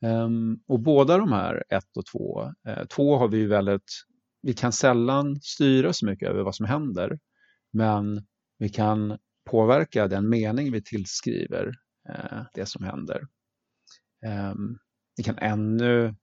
[0.02, 4.04] Ehm, och båda de här, ett och två, eh, två har vi ju väldigt,
[4.42, 7.20] vi kan sällan styra så mycket över vad som händer,
[7.74, 8.26] men
[8.58, 9.18] vi kan
[9.50, 11.72] påverka den mening vi tillskriver
[12.10, 13.22] eh, det som händer.
[14.54, 14.78] Um,
[15.18, 16.16] vi kan ännu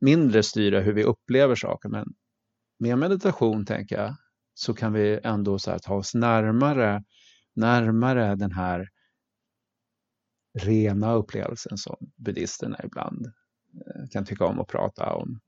[0.00, 1.88] mindre styra hur vi upplever saker.
[1.88, 2.06] Men
[2.78, 4.14] med meditation, tänker jag,
[4.54, 7.04] så kan vi ändå så ta oss närmare,
[7.54, 8.88] närmare den här
[10.56, 15.40] rena upplevelsen som buddhisterna ibland eh, kan tycka om att prata om.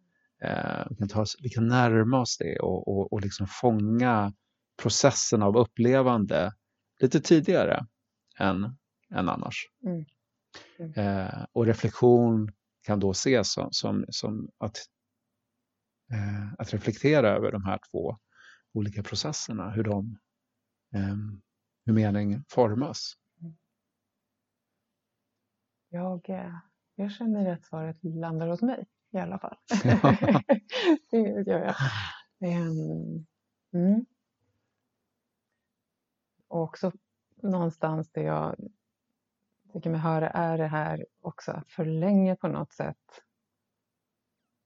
[0.43, 4.33] Eh, vi kan, ta vi kan närma oss det och, och, och liksom fånga
[4.83, 6.53] processen av upplevande
[7.01, 7.87] lite tidigare
[8.39, 8.77] än,
[9.15, 9.71] än annars.
[9.87, 10.05] Mm.
[10.79, 10.93] Mm.
[10.93, 12.53] Eh, och reflektion
[12.83, 14.77] kan då ses som, som, som att,
[16.13, 18.19] eh, att reflektera över de här två
[18.73, 20.19] olika processerna, hur, de,
[20.95, 21.17] eh,
[21.85, 23.15] hur mening formas.
[25.89, 26.55] Jag, eh,
[26.95, 29.57] jag känner att svaret landar hos mig i alla fall.
[31.11, 31.75] det gör jag.
[32.41, 34.07] Mm.
[36.49, 36.93] Och också
[37.43, 38.57] någonstans det jag
[39.73, 43.23] tycker mig höra är det här också att förlänga på något sätt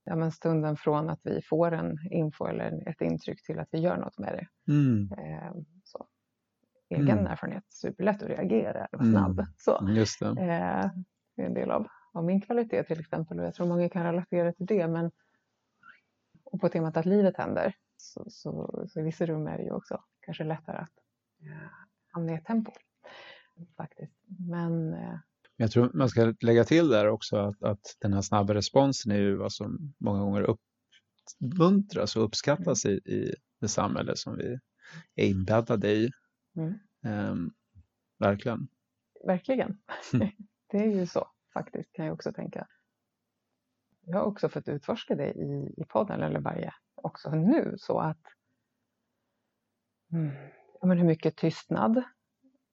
[0.03, 3.79] ja, men stunden från att vi får en info eller ett intryck till att vi
[3.79, 4.73] gör något med det.
[4.73, 5.11] Mm.
[5.11, 5.53] Eh,
[5.83, 6.05] så.
[6.89, 7.27] Egen mm.
[7.27, 9.39] erfarenhet, superlätt att reagera, snabb.
[9.39, 9.51] Mm.
[9.57, 9.87] Så.
[9.89, 10.33] Just det.
[11.35, 14.03] Det är en del av, av min kvalitet till exempel och jag tror många kan
[14.03, 14.87] relatera till det.
[14.87, 15.11] Men,
[16.43, 19.71] och på temat att livet händer så, så, så i vissa rum är det ju
[19.71, 20.89] också kanske lättare att
[22.11, 22.71] hamna i ett tempo
[23.77, 24.13] faktiskt.
[24.27, 25.17] Men eh,
[25.55, 29.19] jag tror man ska lägga till där också att, att den här snabba responsen är
[29.19, 30.57] ju vad som många gånger
[31.41, 34.59] uppmuntras och uppskattas i, i det samhälle som vi
[35.15, 36.11] är inbäddade i.
[36.55, 36.73] Mm.
[37.31, 37.53] Um,
[38.19, 38.67] verkligen.
[39.25, 39.77] Verkligen.
[40.73, 42.67] det är ju så faktiskt kan jag också tänka.
[44.01, 48.21] Jag har också fått utforska det i, i podden, eller varje också nu, så att
[50.11, 50.31] mm,
[50.81, 52.03] men hur mycket tystnad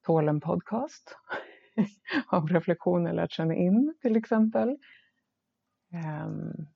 [0.03, 1.17] tål en podcast
[2.27, 4.69] av reflektioner lärt känna in till exempel.
[6.25, 6.67] Um,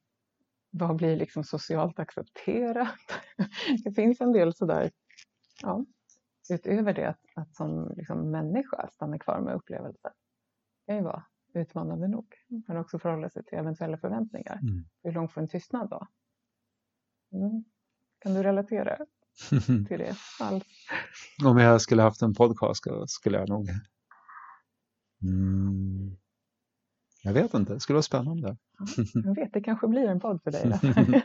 [0.70, 3.20] vad blir liksom socialt accepterat?
[3.84, 4.90] det finns en del sådär,
[5.62, 5.84] ja,
[6.50, 10.12] utöver det att, att som liksom människa stanna kvar med upplevelser.
[10.86, 11.24] Kan ju vara
[11.54, 12.34] utmanande nog.
[12.66, 14.58] Men också förhålla sig till eventuella förväntningar.
[14.62, 14.84] Mm.
[15.02, 16.08] Hur långt får en tystnad vara?
[17.32, 17.64] Mm.
[18.18, 18.98] Kan du relatera
[19.88, 20.64] till det alls?
[21.44, 23.68] Om jag skulle haft en podcast skulle jag nog...
[25.22, 26.16] Mm.
[27.22, 28.56] Jag vet inte, det skulle vara spännande.
[29.14, 30.62] jag vet, det kanske blir en podd för dig.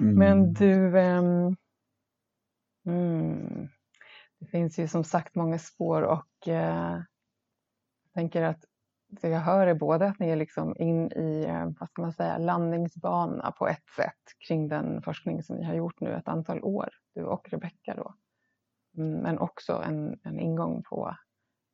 [0.00, 0.18] mm.
[0.18, 0.98] Men du...
[0.98, 1.56] Um,
[2.86, 3.68] mm,
[4.38, 7.04] det finns ju som sagt många spår och jag
[8.14, 8.64] tänker att
[9.08, 12.12] det jag hör är både att ni är liksom in i uh, vad ska man
[12.12, 16.62] säga, landningsbana på ett sätt kring den forskning som ni har gjort nu ett antal
[16.62, 18.14] år, du och Rebecka då.
[18.96, 21.16] Mm, men också en, en ingång på,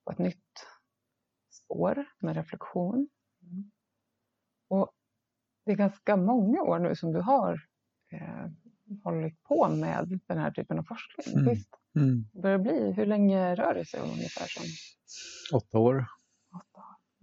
[0.04, 0.66] på ett nytt
[1.50, 3.08] spår med reflektion.
[3.42, 3.70] Mm.
[4.68, 4.92] Och
[5.64, 7.60] det är ganska många år nu som du har
[8.12, 8.46] eh,
[9.04, 11.38] hållit på med den här typen av forskning.
[11.38, 11.54] Mm.
[11.54, 11.70] Visst?
[11.96, 12.24] Mm.
[12.32, 14.46] Det börjar bli, hur länge rör det sig om ungefär?
[14.46, 14.64] Som?
[15.56, 16.06] Åtta år.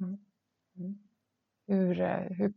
[0.04, 0.18] Mm.
[0.78, 0.98] mm.
[1.68, 2.54] Hur, eh, hur,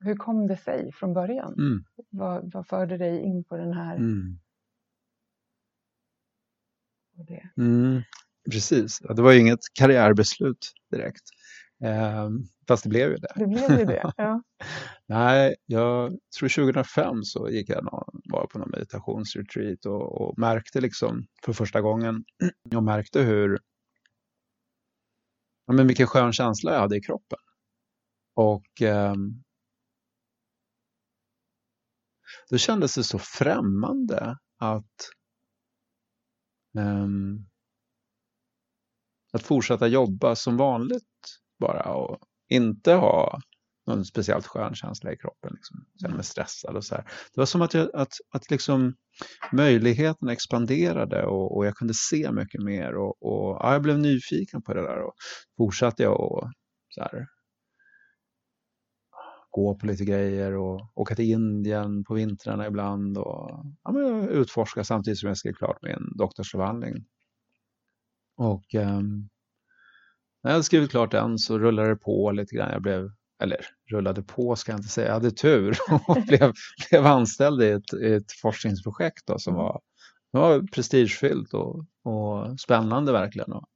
[0.00, 1.54] hur kom det sig från början?
[1.54, 1.84] Mm.
[2.10, 3.96] Vad, vad förde dig in på den här?
[3.96, 4.38] Mm.
[7.28, 7.50] Det?
[7.56, 8.02] Mm.
[8.50, 11.22] Precis, det var ju inget karriärbeslut direkt.
[11.84, 12.28] Eh,
[12.68, 13.32] fast det blev ju det.
[13.36, 14.42] Det blev ju det, ja.
[15.06, 20.80] Nej, jag tror 2005 så gick jag någon, var på någon meditationsretreat och, och märkte
[20.80, 22.24] liksom för första gången,
[22.70, 23.58] jag märkte hur,
[25.68, 27.38] ja, men vilken skön känsla jag hade i kroppen.
[28.34, 29.14] Och eh,
[32.50, 35.10] då kändes det så främmande att
[36.78, 37.08] eh,
[39.32, 43.40] att fortsätta jobba som vanligt bara och inte ha
[43.88, 45.52] någon speciellt skön känsla i kroppen.
[45.54, 45.84] Liksom.
[46.00, 47.04] Känna mig stressad och så här.
[47.04, 48.94] Det var som att, jag, att, att liksom
[49.52, 54.62] möjligheten expanderade och, och jag kunde se mycket mer och, och ja, jag blev nyfiken
[54.62, 55.14] på det där och
[55.56, 56.50] fortsatte jag och
[56.88, 57.26] så här,
[59.50, 64.84] gå på lite grejer och åka till Indien på vintrarna ibland och ja, men utforska
[64.84, 67.04] samtidigt som jag skrev klart min doktorsavhandling.
[68.36, 69.28] Och um,
[70.42, 72.72] när jag hade skrivit klart den så rullade det på lite grann.
[72.72, 75.76] Jag blev, eller rullade på ska jag inte säga, jag hade tur
[76.08, 76.52] och blev,
[76.90, 79.64] blev anställd i ett, ett forskningsprojekt då, som mm.
[79.64, 79.80] var,
[80.30, 83.52] var prestigefyllt och, och spännande verkligen.
[83.52, 83.68] Och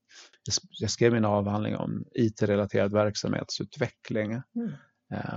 [0.79, 4.33] jag skrev min avhandling om IT-relaterad verksamhetsutveckling.
[4.33, 4.73] Mm.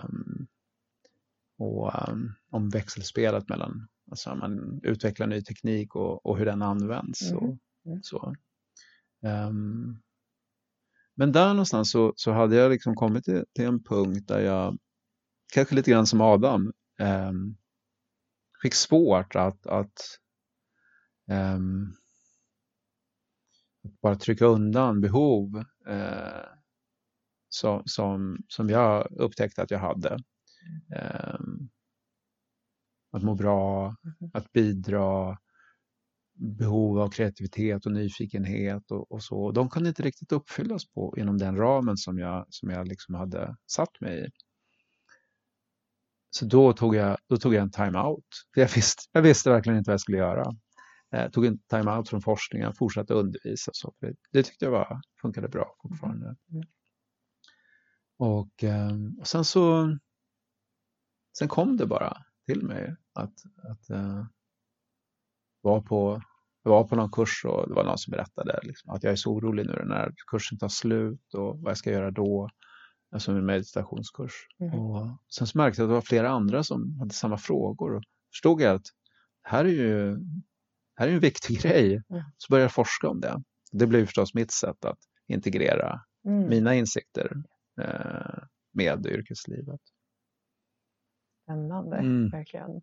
[0.03, 0.47] Um,
[1.57, 7.31] och um, om växelspelet mellan, alltså man utvecklar ny teknik och, och hur den används.
[7.31, 7.43] Mm.
[7.43, 8.03] Och, mm.
[8.03, 8.35] så.
[9.21, 10.01] Um,
[11.15, 14.77] men där någonstans så, så hade jag liksom kommit till, till, en punkt där jag,
[15.53, 17.57] kanske lite grann som Adam, um,
[18.61, 19.91] fick svårt att, att,
[23.81, 25.57] att, bara trycka undan behov
[25.89, 26.45] uh,
[27.49, 30.17] som, som, som jag upptäckte att jag hade.
[31.39, 31.69] Um,
[33.11, 34.31] att må bra, mm-hmm.
[34.33, 35.37] att bidra,
[36.35, 39.51] behov av kreativitet och nyfikenhet och, och, så.
[39.51, 43.55] De kunde inte riktigt uppfyllas på, inom den ramen som jag, som jag liksom hade
[43.71, 44.29] satt mig i.
[46.29, 48.25] Så då tog jag, då tog jag en time-out.
[48.55, 50.51] Jag visste, jag visste verkligen inte vad jag skulle göra.
[51.09, 53.71] Jag tog en time-out från forskningen, fortsatte undervisa.
[53.73, 56.25] Så det, det tyckte jag var, funkade bra fortfarande.
[56.25, 56.63] Mm.
[58.17, 59.89] Och, ehm, och sen så
[61.37, 63.33] sen kom det bara till mig att,
[63.63, 64.25] att uh,
[65.65, 66.21] var på,
[66.63, 69.15] jag var på någon kurs och det var någon som berättade liksom, att jag är
[69.15, 72.49] så orolig nu när kursen tar slut och vad jag ska göra då.
[73.11, 74.47] Alltså en meditationskurs.
[74.59, 74.79] Mm.
[74.79, 77.95] Och sen så märkte jag att det var flera andra som hade samma frågor.
[77.95, 78.03] Och
[78.33, 78.85] förstod jag att
[79.43, 80.17] här är ju
[80.95, 82.03] här är en viktig grej.
[82.09, 82.23] Mm.
[82.37, 83.43] Så började jag forska om det.
[83.71, 86.49] Det blev förstås mitt sätt att integrera mm.
[86.49, 87.43] mina insikter
[87.81, 88.43] eh,
[88.73, 89.81] med yrkeslivet.
[91.43, 92.29] Spännande, mm.
[92.29, 92.81] verkligen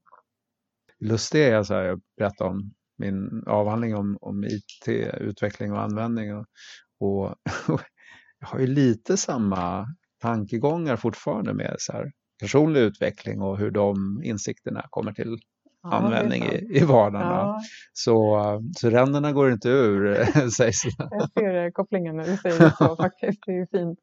[1.03, 4.89] lustiga är så här, jag berättade om min avhandling om, om IT,
[5.21, 6.37] utveckling och användning.
[6.37, 6.47] Och,
[7.01, 7.35] och,
[8.41, 9.87] jag har ju lite samma
[10.21, 15.39] tankegångar fortfarande med så här, personlig utveckling och hur de insikterna kommer till
[15.83, 17.29] ja, användning i, i vardagen.
[17.29, 17.61] Ja.
[17.93, 18.41] Så,
[18.77, 21.09] så ränderna går inte ur, sägs det.
[21.11, 23.41] Jag ser kopplingen när du säger så faktiskt.
[23.47, 23.99] Det är ju fint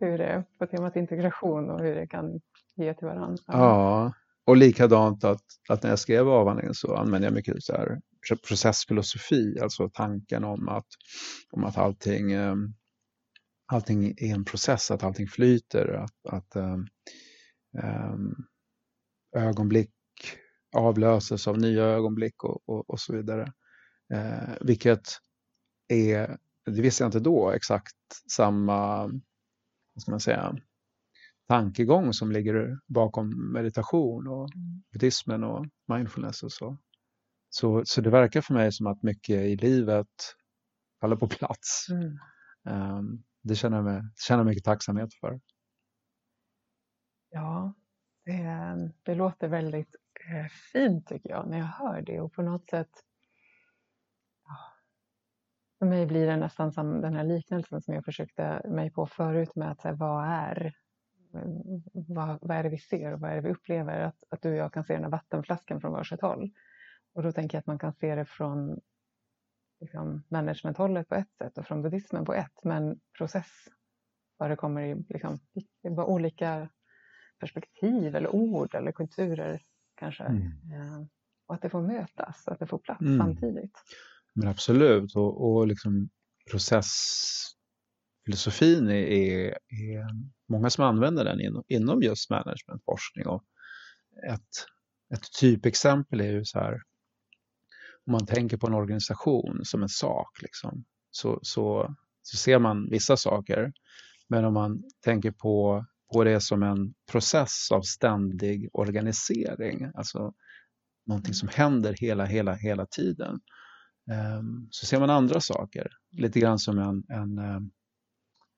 [0.00, 2.40] hur det är på temat integration och hur det kan
[2.76, 3.42] ge till varandra.
[3.46, 4.12] Ja,
[4.46, 8.00] och likadant att, att när jag skrev avhandlingen så använde jag mycket så här
[8.48, 10.86] processfilosofi, alltså tanken om att,
[11.50, 12.54] om att allting, eh,
[13.66, 16.86] allting är en process, att allting flyter, att, att um,
[19.36, 19.90] ögonblick
[20.76, 23.52] avlöses av nya ögonblick och, och, och så vidare.
[24.14, 25.08] Uh, vilket
[25.88, 27.96] är, det visste jag inte då, exakt
[28.30, 29.06] samma
[29.94, 30.56] vad ska man säga,
[31.48, 34.82] tankegång som ligger bakom meditation och mm.
[34.92, 36.78] buddhismen och mindfulness och så.
[37.48, 37.82] så.
[37.84, 40.08] Så det verkar för mig som att mycket i livet
[41.00, 41.86] faller på plats.
[41.90, 42.18] Mm.
[42.96, 45.40] Um, det känner jag, mig, känner jag mycket tacksamhet för.
[47.30, 47.74] Ja,
[48.24, 49.96] det, det låter väldigt
[50.30, 52.90] eh, fint tycker jag när jag hör det och på något sätt
[55.78, 59.56] för mig blir det nästan som den här liknelsen som jag försökte mig på förut
[59.56, 60.74] med att säga, vad är
[61.92, 64.00] vad, vad är det vi ser och vad är det vi upplever?
[64.00, 66.50] Att, att du och jag kan se den här vattenflaskan från varsitt håll.
[67.14, 68.80] Och då tänker jag att man kan se det från
[69.80, 73.50] liksom, managementhållet på ett sätt och från buddhismen på ett, men process
[74.38, 75.38] förekommer i liksom,
[75.84, 76.68] olika
[77.40, 79.60] perspektiv eller ord eller kulturer
[79.94, 80.24] kanske.
[80.24, 80.42] Mm.
[80.42, 81.06] Eh,
[81.46, 83.18] och att det får mötas, att det får plats mm.
[83.18, 83.78] samtidigt.
[84.34, 86.08] Men absolut, och, och liksom
[88.24, 90.06] Filosofin är, är, är,
[90.48, 93.26] många som använder den inom, inom just managementforskning.
[93.26, 93.44] Och
[94.30, 94.66] ett,
[95.14, 96.74] ett typexempel är ju så här,
[98.06, 102.90] om man tänker på en organisation som en sak, liksom, så, så, så ser man
[102.90, 103.72] vissa saker.
[104.28, 110.34] Men om man tänker på, på det som en process av ständig organisering, alltså
[111.06, 113.40] någonting som händer hela, hela, hela tiden,
[114.10, 117.70] ehm, så ser man andra saker, lite grann som en, en ehm,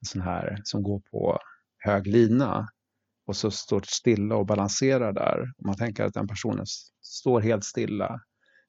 [0.06, 1.38] sån här som går på
[1.78, 2.68] hög lina
[3.26, 5.52] och så står stilla och balanserar där.
[5.58, 6.66] man tänker att den personen
[7.02, 8.20] står helt stilla.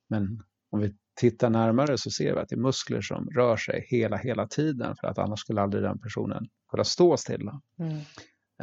[0.08, 3.86] Men om vi tittar närmare så ser vi att det är muskler som rör sig
[3.90, 7.62] hela, hela tiden för att annars skulle aldrig den personen kunna stå stilla.
[7.80, 7.98] Mm.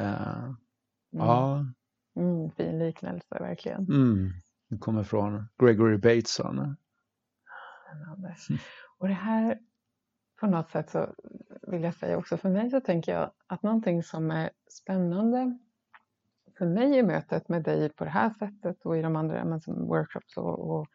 [0.01, 0.57] Uh, mm.
[1.11, 1.67] Ja.
[2.17, 3.81] Mm, fin liknelse, verkligen.
[3.81, 4.33] Mm.
[4.69, 6.77] Det kommer från Gregory Bateson,
[7.85, 8.37] spännande.
[8.99, 9.59] Och det här
[10.41, 11.15] på något sätt så
[11.63, 15.59] vill jag säga också för mig så tänker jag att någonting som är spännande
[16.59, 19.61] för mig i mötet med dig på det här sättet och i de andra men
[19.61, 20.87] som workshops och, och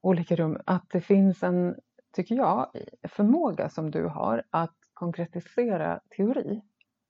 [0.00, 1.76] olika rum, att det finns en,
[2.12, 2.70] tycker jag,
[3.08, 6.62] förmåga som du har att konkretisera teori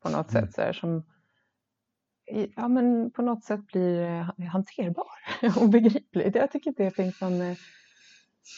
[0.02, 0.46] på något mm.
[0.46, 1.04] sätt så här, som
[2.56, 5.06] ja, men på något sätt blir hanterbar
[5.62, 6.36] och begriplig.
[6.36, 7.56] Jag tycker det finns en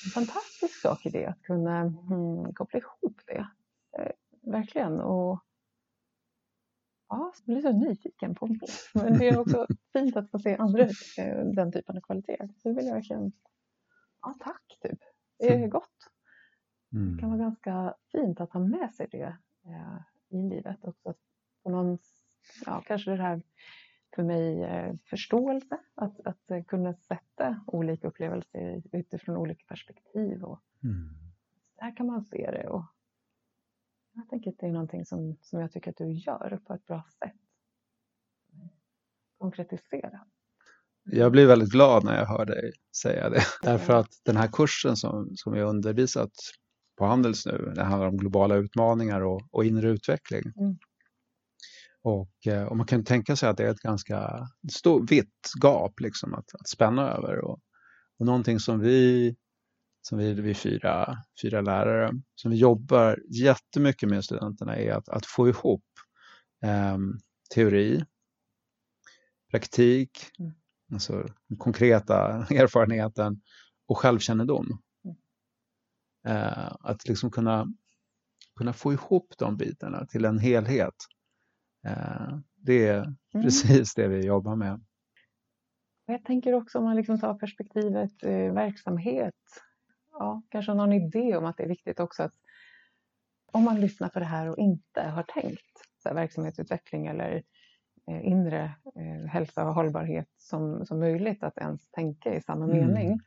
[0.04, 3.48] en fantastisk sak i det, att kunna mm, koppla ihop det.
[3.98, 4.12] Eh,
[4.42, 5.00] verkligen.
[5.00, 5.44] Och
[7.08, 8.70] ja, jag blir så nyfiken på mer.
[8.94, 10.82] Men det är också fint att få se andra
[11.18, 12.48] eh, den typen av kvaliteter.
[12.62, 13.32] Så vill jag verkligen,
[14.22, 14.98] ja tack typ.
[15.38, 15.70] Det är mm.
[15.70, 16.10] gott.
[16.92, 17.12] Mm.
[17.12, 19.36] Det kan vara ganska fint att ha med sig det
[19.66, 21.14] eh, i livet också.
[21.62, 21.98] På någon,
[22.66, 23.42] ja, kanske det här
[24.18, 30.44] för mig eh, förståelse, att, att eh, kunna sätta olika upplevelser utifrån olika perspektiv.
[30.44, 31.08] Och mm.
[31.80, 32.68] Där kan man se det.
[32.68, 32.84] Och
[34.12, 36.86] jag tänker att det är någonting som, som jag tycker att du gör på ett
[36.86, 37.36] bra sätt.
[39.38, 40.20] Konkretisera.
[41.04, 43.42] Jag blir väldigt glad när jag hör dig säga det.
[43.62, 46.32] Därför att den här kursen som, som jag undervisat
[46.96, 50.42] på Handels nu, det handlar om globala utmaningar och, och inre utveckling.
[50.56, 50.78] Mm.
[52.02, 56.00] Och, eh, och, man kan tänka sig att det är ett ganska stort, vitt gap
[56.00, 57.38] liksom att, att spänna över.
[57.38, 57.60] Och,
[58.18, 59.36] och någonting som vi,
[60.02, 65.26] som vi, vi fyra, fyra lärare, som vi jobbar jättemycket med studenterna är att, att
[65.26, 65.84] få ihop
[66.64, 66.98] eh,
[67.54, 68.04] teori,
[69.50, 70.52] praktik, mm.
[70.92, 73.40] alltså den konkreta erfarenheten
[73.86, 74.82] och självkännedom.
[75.04, 75.16] Mm.
[76.26, 77.66] Eh, att liksom kunna,
[78.56, 80.94] kunna få ihop de bitarna till en helhet
[82.56, 83.16] det är mm.
[83.44, 84.80] precis det vi jobbar med.
[86.06, 89.34] Jag tänker också om man liksom tar perspektivet eh, verksamhet.
[90.10, 92.34] Ja, kanske någon idé om att det är viktigt också att
[93.52, 97.42] om man lyssnar på det här och inte har tänkt så här, verksamhetsutveckling eller
[98.10, 98.62] eh, inre
[98.96, 102.76] eh, hälsa och hållbarhet som, som möjligt att ens tänka i samma mm.
[102.76, 103.20] mening.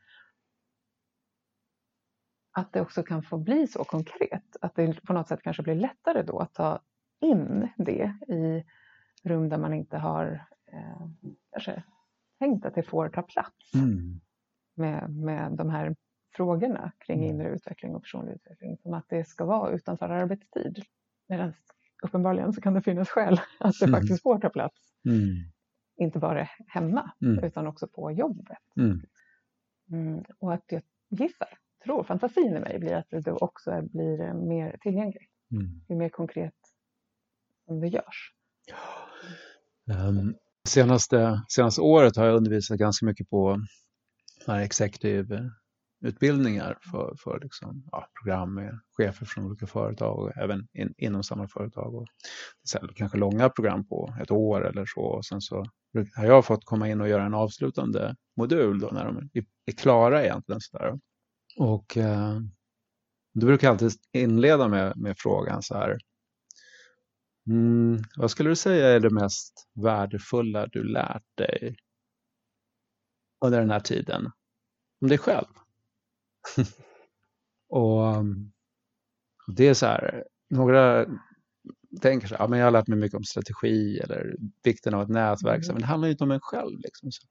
[2.52, 5.74] Att det också kan få bli så konkret, att det på något sätt kanske blir
[5.74, 6.80] lättare då att ta
[7.22, 8.64] in det i
[9.22, 11.06] rum där man inte har eh,
[11.52, 11.82] kanske
[12.38, 14.20] tänkt att det får ta plats mm.
[14.74, 15.96] med, med de här
[16.36, 17.34] frågorna kring mm.
[17.34, 18.78] inre utveckling och personlig utveckling.
[18.78, 20.84] Som att det ska vara utanför arbetstid.
[21.28, 21.52] Medan
[22.02, 24.00] uppenbarligen så kan det finnas skäl att det mm.
[24.00, 24.76] faktiskt får ta plats.
[25.08, 25.26] Mm.
[25.96, 27.44] Inte bara hemma mm.
[27.44, 28.58] utan också på jobbet.
[28.76, 29.00] Mm.
[29.90, 31.48] Mm, och att jag gissar,
[31.84, 35.32] tror, fantasin i mig blir att det också blir mer tillgängligt.
[35.88, 36.54] Ju mer konkret
[37.66, 38.32] som det görs.
[39.90, 40.34] Um, ehm,
[40.68, 43.60] senaste, senaste året har jag undervisat ganska mycket på
[44.48, 45.50] eh, executive
[46.04, 51.22] utbildningar för, för liksom, ja, program med chefer från olika företag och även in, inom
[51.22, 51.94] samma företag.
[51.94, 52.06] Och
[52.68, 55.00] sen kanske långa program på ett år eller så.
[55.00, 55.66] Och sen så
[56.16, 59.30] har jag fått komma in och göra en avslutande modul då när de
[59.66, 60.60] är klara egentligen.
[60.60, 60.98] Så där.
[61.58, 62.40] Och eh,
[63.34, 65.98] då brukar jag alltid inleda med, med frågan så här.
[67.46, 71.76] Mm, vad skulle du säga är det mest värdefulla du lärt dig
[73.44, 74.30] under den här tiden?
[75.00, 75.46] Om dig själv?
[77.68, 78.16] och,
[79.46, 81.06] och, det är så här, några
[82.00, 85.02] tänker så här, ja, men jag har lärt mig mycket om strategi eller vikten av
[85.02, 85.74] ett nätverk, mm.
[85.74, 86.78] men det handlar ju inte om en själv.
[86.80, 87.12] Liksom.
[87.12, 87.26] Så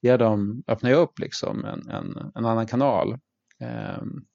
[0.00, 3.18] ge dem, öppnar jag upp liksom en, en, en annan kanal.
[3.98, 4.26] Um,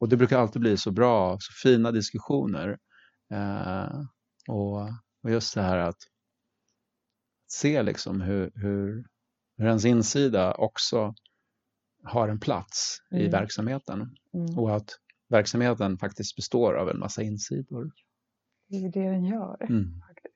[0.00, 2.78] och det brukar alltid bli så bra, så fina diskussioner.
[3.32, 4.04] Uh,
[4.48, 4.80] och,
[5.22, 5.98] och, just det här att
[7.48, 9.06] se liksom hur, hur,
[9.56, 11.14] hur ens insida också
[12.02, 13.24] har en plats mm.
[13.24, 14.58] i verksamheten mm.
[14.58, 14.90] och att
[15.28, 17.90] verksamheten faktiskt består av en massa insidor.
[18.68, 19.62] Det är det den gör.
[19.62, 20.00] Mm.
[20.08, 20.34] Faktiskt.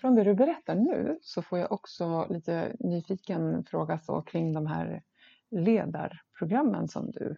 [0.00, 4.66] Från det du berättar nu så får jag också lite nyfiken fråga så kring de
[4.66, 5.02] här
[5.50, 7.36] ledarprogrammen som du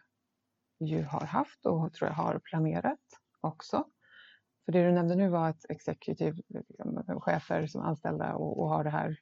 [0.81, 3.01] ju har haft och tror jag har planerat
[3.47, 3.85] också.
[4.65, 8.85] För det du nämnde nu var att executive liksom, chefer som anställda och, och har
[8.85, 9.17] det här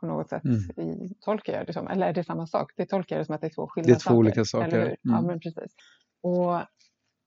[0.00, 0.88] på något sätt, mm.
[0.88, 1.88] i, tolkar jag det som.
[1.88, 2.72] Eller är det samma sak?
[2.76, 4.22] Det tolkar jag det som att det är två skilda saker.
[4.22, 4.82] Det är två saker, olika saker.
[4.82, 4.96] Mm.
[5.02, 5.74] Ja, men precis.
[6.22, 6.60] Och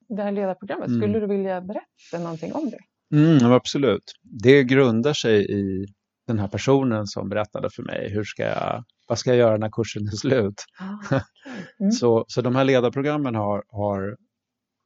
[0.08, 1.00] det här ledarprogrammet, mm.
[1.00, 2.78] skulle du vilja berätta någonting om det?
[3.16, 4.12] Mm, absolut.
[4.22, 5.86] Det grundar sig i
[6.26, 9.70] den här personen som berättade för mig, hur ska jag, vad ska jag göra när
[9.70, 10.64] kursen är slut?
[10.78, 11.20] Ah, okay.
[11.80, 11.92] mm.
[11.92, 14.16] så, så de här ledarprogrammen har, har,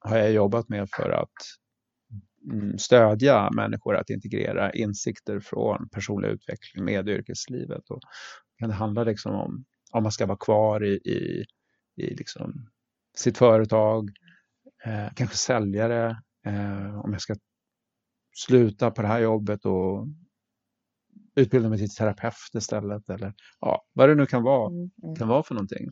[0.01, 1.33] har jag jobbat med för att
[2.51, 7.91] Mm, stödja människor att integrera insikter från personlig utveckling med yrkeslivet.
[7.91, 8.01] Och
[8.61, 11.45] det handlar liksom om om man ska vara kvar i, i,
[11.97, 12.71] i liksom
[13.17, 14.11] sitt företag,
[14.85, 17.35] eh, kanske säljare, eh, om jag ska
[18.47, 20.07] sluta på det här jobbet och
[21.35, 25.17] utbilda mig till terapeut istället eller ja, vad det nu kan vara, mm, mm.
[25.17, 25.89] kan vara för någonting.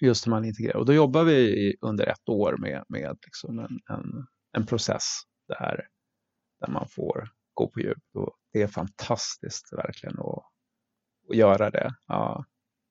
[0.00, 0.76] Just hur man integrerar.
[0.76, 5.04] Och då jobbar vi under ett år med, med liksom en, en, en process
[5.48, 5.88] där,
[6.60, 8.02] där man får gå på djup.
[8.14, 10.44] Och det är fantastiskt verkligen att,
[11.30, 11.94] att göra det.
[12.06, 12.44] Ja,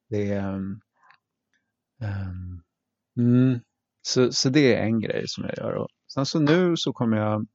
[0.09, 0.81] det är, um,
[3.17, 3.59] mm,
[4.01, 5.73] så, så det är en grej som jag gör.
[5.73, 7.47] Och sen så nu så kommer jag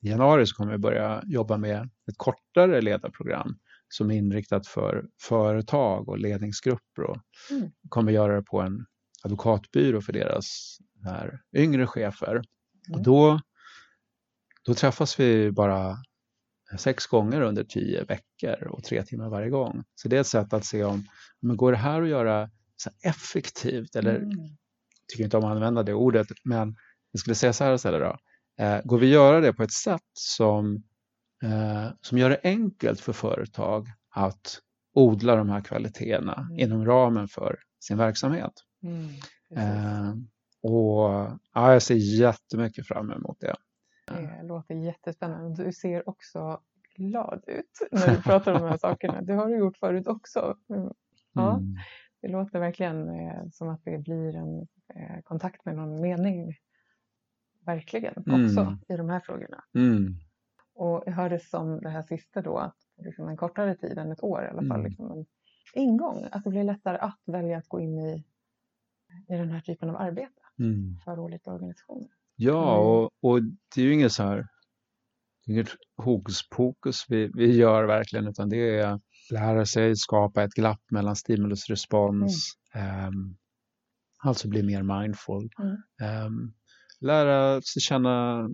[0.00, 3.58] i januari så kommer jag börja jobba med ett kortare ledarprogram
[3.88, 7.16] som är inriktat för företag och ledningsgrupper och
[7.50, 7.70] mm.
[7.88, 8.86] kommer göra det på en
[9.22, 12.30] advokatbyrå för deras här, yngre chefer.
[12.30, 12.44] Mm.
[12.94, 13.40] Och då
[14.68, 15.96] då träffas vi bara
[16.78, 19.84] sex gånger under tio veckor och tre timmar varje gång.
[19.94, 21.04] Så det är ett sätt att se om,
[21.40, 24.30] men går det här att göra så effektivt eller, mm.
[25.08, 26.76] tycker inte om att använda det ordet, men
[27.12, 28.16] jag skulle säga så här istället då.
[28.64, 30.82] Eh, går vi att göra det på ett sätt som,
[31.42, 34.60] eh, som gör det enkelt för företag att
[34.94, 36.58] odla de här kvaliteterna mm.
[36.58, 38.52] inom ramen för sin verksamhet.
[38.82, 39.08] Mm,
[39.50, 40.14] eh,
[40.62, 41.00] och
[41.54, 43.54] ja, jag ser jättemycket fram emot det.
[44.06, 45.64] Det låter jättespännande.
[45.64, 46.60] Du ser också
[46.96, 49.22] glad ut när du pratar om de här sakerna.
[49.22, 50.56] Det har du gjort förut också.
[51.32, 51.76] Ja, mm.
[52.22, 54.60] Det låter verkligen eh, som att det blir en
[54.94, 56.54] eh, kontakt med någon mening.
[57.66, 58.78] Verkligen också mm.
[58.88, 59.64] i de här frågorna.
[59.74, 60.14] Mm.
[60.78, 64.22] Och jag hörde som det här sista då, att liksom en kortare tid än ett
[64.22, 64.84] år i alla fall, mm.
[64.84, 65.26] liksom en
[65.74, 66.28] ingång.
[66.32, 68.24] Att det blir lättare att välja att gå in i,
[69.28, 70.98] i den här typen av arbete mm.
[71.04, 72.08] för olika organisationer.
[72.36, 72.86] Ja, mm.
[72.86, 73.42] och, och
[73.74, 74.46] det är ju inget så här,
[75.46, 79.00] inget hokus pokus vi, vi gör verkligen, utan det är
[79.30, 82.52] lära sig skapa ett glapp mellan stimulus respons.
[82.74, 83.06] Mm.
[83.08, 83.36] Um,
[84.18, 85.50] alltså bli mer mindful.
[85.58, 86.26] Mm.
[86.26, 86.54] Um,
[87.00, 88.48] lära sig känna,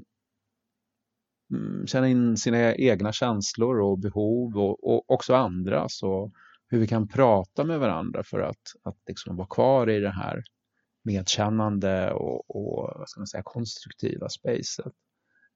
[1.86, 6.32] känna in sina egna känslor och behov och, och också andras och
[6.66, 10.42] hur vi kan prata med varandra för att, att liksom vara kvar i det här
[11.04, 14.92] medkännande och, och vad ska man säga, konstruktiva spacet.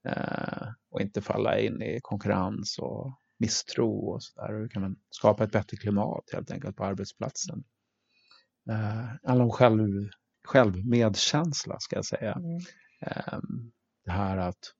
[0.07, 4.53] Eh, och inte falla in i konkurrens och misstro och så där.
[4.53, 7.63] Hur kan man skapa ett bättre klimat helt enkelt på arbetsplatsen?
[8.69, 10.09] Eh, handlar om själv,
[10.47, 12.33] självmedkänsla ska jag säga.
[12.33, 12.59] Mm.
[13.01, 13.39] Eh,
[14.05, 14.73] det här att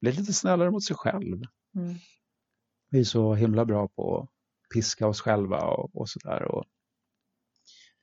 [0.00, 1.42] bli lite snällare mot sig själv.
[1.74, 1.94] Mm.
[2.90, 4.28] Vi är så himla bra på att
[4.74, 6.64] piska oss själva och, och sådär.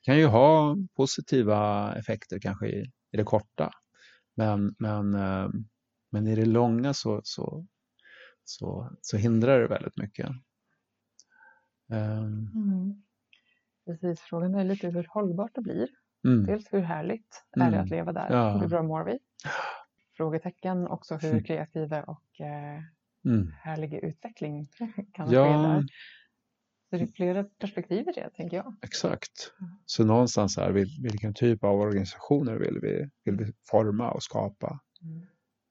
[0.02, 3.72] kan ju ha positiva effekter kanske i, i det korta.
[4.36, 5.50] Men, men, eh,
[6.12, 7.68] men i det långa så, så,
[8.44, 10.30] så, så hindrar det väldigt mycket.
[11.90, 12.52] Um.
[12.56, 13.04] Mm.
[13.86, 15.88] Precis, frågan är lite hur hållbart det blir.
[16.28, 16.46] Mm.
[16.46, 17.88] Dels hur härligt är det att mm.
[17.88, 18.32] leva där?
[18.32, 18.58] Ja.
[18.58, 19.20] Hur bra mår vi?
[20.14, 21.44] Frågetecken också hur mm.
[21.44, 22.82] kreativa och eh,
[23.26, 23.52] mm.
[23.62, 24.68] härlig utveckling
[25.14, 25.46] kan ja.
[25.46, 25.86] ske där.
[26.90, 28.76] Så det är flera perspektiv i det, tänker jag.
[28.82, 29.54] Exakt.
[29.86, 30.72] Så någonstans här,
[31.04, 34.80] vilken typ av organisationer vill vi, vill vi forma och skapa?
[35.02, 35.28] Mm.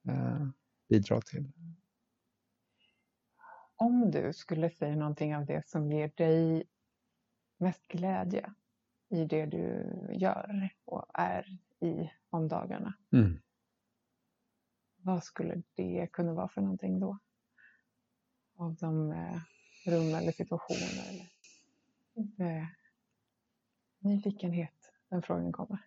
[0.09, 0.49] Eh,
[0.89, 1.53] bidra till.
[3.77, 6.65] Om du skulle säga någonting av det som ger dig
[7.59, 8.53] mest glädje
[9.09, 12.95] i det du gör och är i om dagarna.
[13.13, 13.41] Mm.
[15.05, 17.19] Vad skulle det kunna vara för någonting då?
[18.57, 19.41] Av de eh,
[19.87, 20.89] rum eller situationer?
[21.09, 22.67] Eller, eh,
[23.99, 25.79] nyfikenhet, den frågan kommer.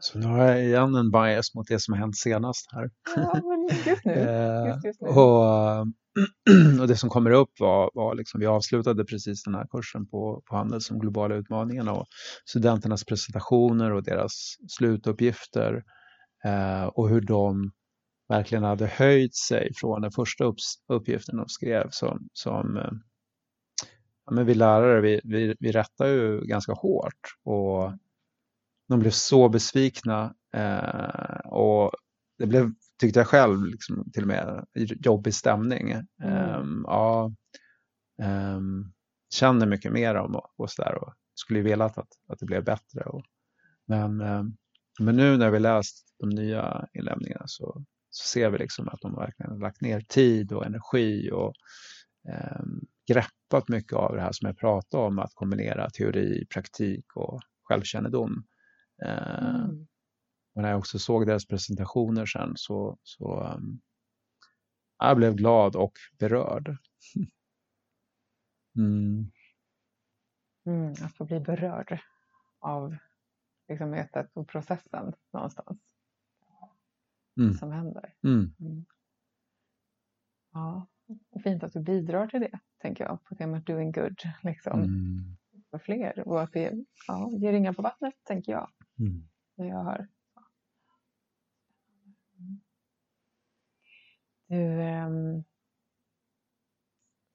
[0.00, 2.90] Så nu har jag igen en bias mot det som har hänt senast här.
[3.16, 4.12] Ja, men just nu.
[4.68, 5.08] Just, just nu.
[5.08, 5.86] och,
[6.80, 10.42] och det som kommer upp var, var liksom, vi avslutade precis den här kursen på,
[10.46, 12.06] på Handel som globala utmaningen och
[12.44, 15.82] studenternas presentationer och deras slutuppgifter eh,
[16.94, 17.70] och hur de
[18.28, 20.56] verkligen hade höjt sig från den första upp,
[20.88, 22.92] uppgiften de skrev som, som eh,
[24.24, 27.92] ja, men vi lärare, vi, vi, vi rättar ju ganska hårt och
[28.88, 31.90] de blev så besvikna eh, och
[32.38, 35.92] det blev, tyckte jag själv, liksom, till och med jobbig stämning.
[36.24, 37.32] Um, ja,
[38.22, 38.92] um,
[39.34, 42.64] känner mycket mer om och, och sådär och skulle ju velat att, att det blev
[42.64, 43.00] bättre.
[43.00, 43.22] Och,
[43.86, 44.56] men, um,
[44.98, 49.14] men nu när vi läst de nya inlämningarna så, så ser vi liksom att de
[49.14, 51.54] verkligen har lagt ner tid och energi och
[53.08, 58.44] greppat mycket av det här som jag pratade om, att kombinera teori, praktik och självkännedom.
[59.04, 59.86] Mm.
[60.54, 63.80] Och när jag också såg deras presentationer sen så, så um,
[64.98, 66.76] jag blev glad och berörd.
[68.76, 69.30] Mm.
[70.66, 72.00] Mm, att få bli berörd
[72.60, 72.96] av
[73.68, 75.78] liksom, mötet och processen någonstans.
[77.40, 77.54] Mm.
[77.54, 78.14] Som händer.
[78.24, 78.54] Mm.
[78.60, 78.84] mm.
[80.52, 80.86] Ja,
[81.42, 84.20] fint att du bidrar till det, tänker jag, på temat doing good.
[84.42, 84.82] Liksom.
[84.82, 85.36] Mm.
[85.70, 86.72] För fler och att det
[87.06, 88.70] ja, ger ringar på vattnet, tänker jag.
[88.98, 89.28] Mm.
[89.56, 90.08] När jag hör
[94.48, 95.08] Du, eh,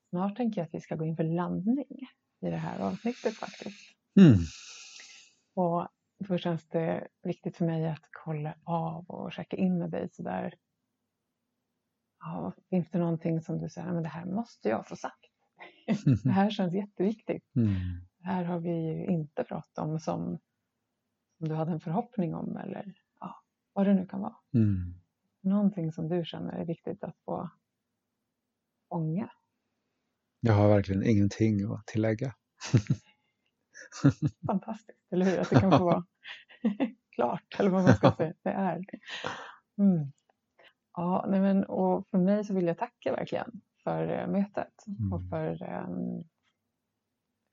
[0.09, 1.85] snart tänker jag att vi ska gå in för landning
[2.39, 3.95] i det här avsnittet faktiskt.
[4.19, 4.39] Mm.
[5.53, 5.87] Och
[6.27, 10.55] då känns det viktigt för mig att kolla av och checka in med dig sådär.
[12.19, 15.29] Ja, finns det någonting som du säger, men det här måste jag få sagt.
[16.23, 17.55] det här känns jätteviktigt.
[17.55, 17.73] Mm.
[18.17, 20.39] Det här har vi ju inte pratat om som,
[21.37, 23.35] som du hade en förhoppning om eller ja,
[23.73, 24.35] vad det nu kan vara.
[24.53, 24.93] Mm.
[25.41, 27.49] Någonting som du känner är viktigt att få
[28.89, 29.29] fånga?
[30.39, 32.35] Jag har verkligen ingenting att tillägga.
[34.47, 35.39] Fantastiskt, eller hur?
[35.39, 36.05] Att det kan få vara
[37.15, 38.33] klart, eller vad man ska säga.
[38.43, 38.85] Det är
[39.77, 40.11] mm.
[40.93, 45.13] Ja, nej men, och för mig så vill jag tacka verkligen för eh, mötet mm.
[45.13, 46.23] och för um,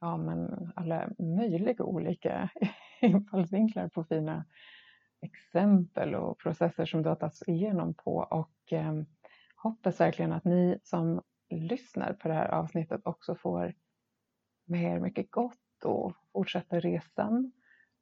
[0.00, 2.50] ja, men alla möjliga olika
[3.00, 4.44] infallsvinklar på fina
[5.22, 9.02] exempel och processer som du har tagit igenom på och eh,
[9.56, 13.74] hoppas verkligen att ni som lyssnar på det här avsnittet också får
[14.64, 17.52] med er mycket gott och fortsätter resan.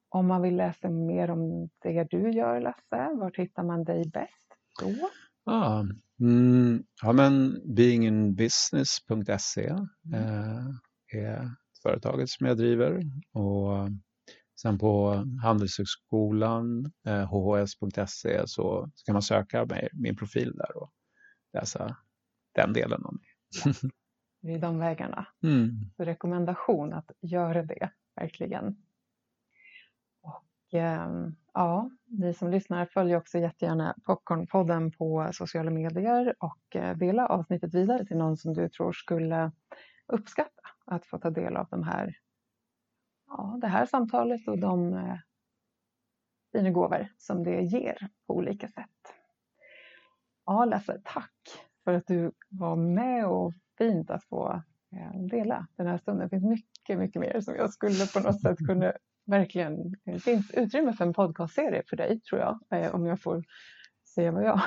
[0.09, 4.47] Om man vill läsa mer om det du gör Lasse, var hittar man dig bäst
[4.81, 5.11] då?
[5.53, 5.85] Ah,
[6.21, 9.67] mm, ja, men beinginbusiness.se
[10.15, 10.67] eh,
[11.13, 11.51] är
[11.83, 13.03] företaget som jag driver
[13.33, 13.89] och
[14.61, 20.93] Sen på Handelshögskolan, eh, hhs.se, så, kan man söka mig, min profil där och
[21.53, 21.97] läsa
[22.55, 23.75] den delen om mig.
[24.43, 25.27] det är de vägarna.
[25.43, 25.71] Mm.
[25.97, 28.77] Så rekommendation att göra det, verkligen.
[30.71, 37.27] Ehm, ja, ni som lyssnar följer också jättegärna Popcornpodden på sociala medier och eh, dela
[37.27, 39.53] avsnittet vidare till någon som du tror skulle
[40.07, 42.15] uppskatta att få ta del av de här
[43.27, 45.19] ja, det här samtalet och de eh,
[46.53, 49.15] fina gåvor som det ger på olika sätt.
[50.47, 51.35] Ja, Lasse, tack
[51.85, 54.63] för att du var med och fint att få
[54.93, 56.29] eh, dela den här stunden.
[56.29, 58.93] Det finns mycket, mycket mer som jag skulle på något sätt kunna
[59.29, 59.95] verkligen...
[60.05, 63.45] Det finns utrymme för en podcastserie för dig, tror jag, eh, om jag får
[64.15, 64.61] säga vad jag,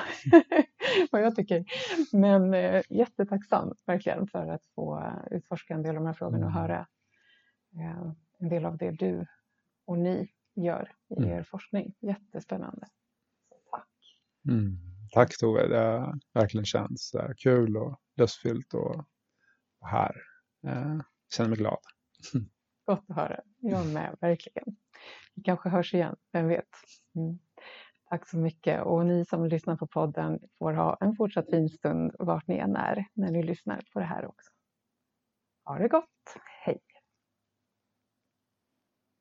[1.12, 1.64] vad jag tycker.
[2.12, 6.52] Men eh, jättetacksam verkligen för att få utforska en del av de här frågorna och
[6.52, 6.86] höra
[8.38, 9.26] en del av det du
[9.86, 11.30] och ni gör i Mm.
[11.30, 11.94] er forskning.
[12.00, 12.86] Jättespännande.
[13.70, 13.88] Tack.
[14.48, 14.78] Mm.
[15.12, 18.96] Tack Tove, det har verkligen känts kul och lustfyllt och,
[19.80, 20.16] och här.
[20.66, 20.98] Eh,
[21.36, 21.78] känner mig glad.
[22.92, 23.40] Gott att höra.
[23.58, 24.76] Jag med, verkligen.
[25.34, 26.68] Vi kanske hörs igen, vem vet.
[27.14, 27.38] Mm.
[28.08, 32.12] Tack så mycket och ni som lyssnar på podden får ha en fortsatt fin stund
[32.18, 34.50] vart ni än är när ni lyssnar på det här också.
[35.64, 36.36] Ha det gott.
[36.64, 36.80] Hej!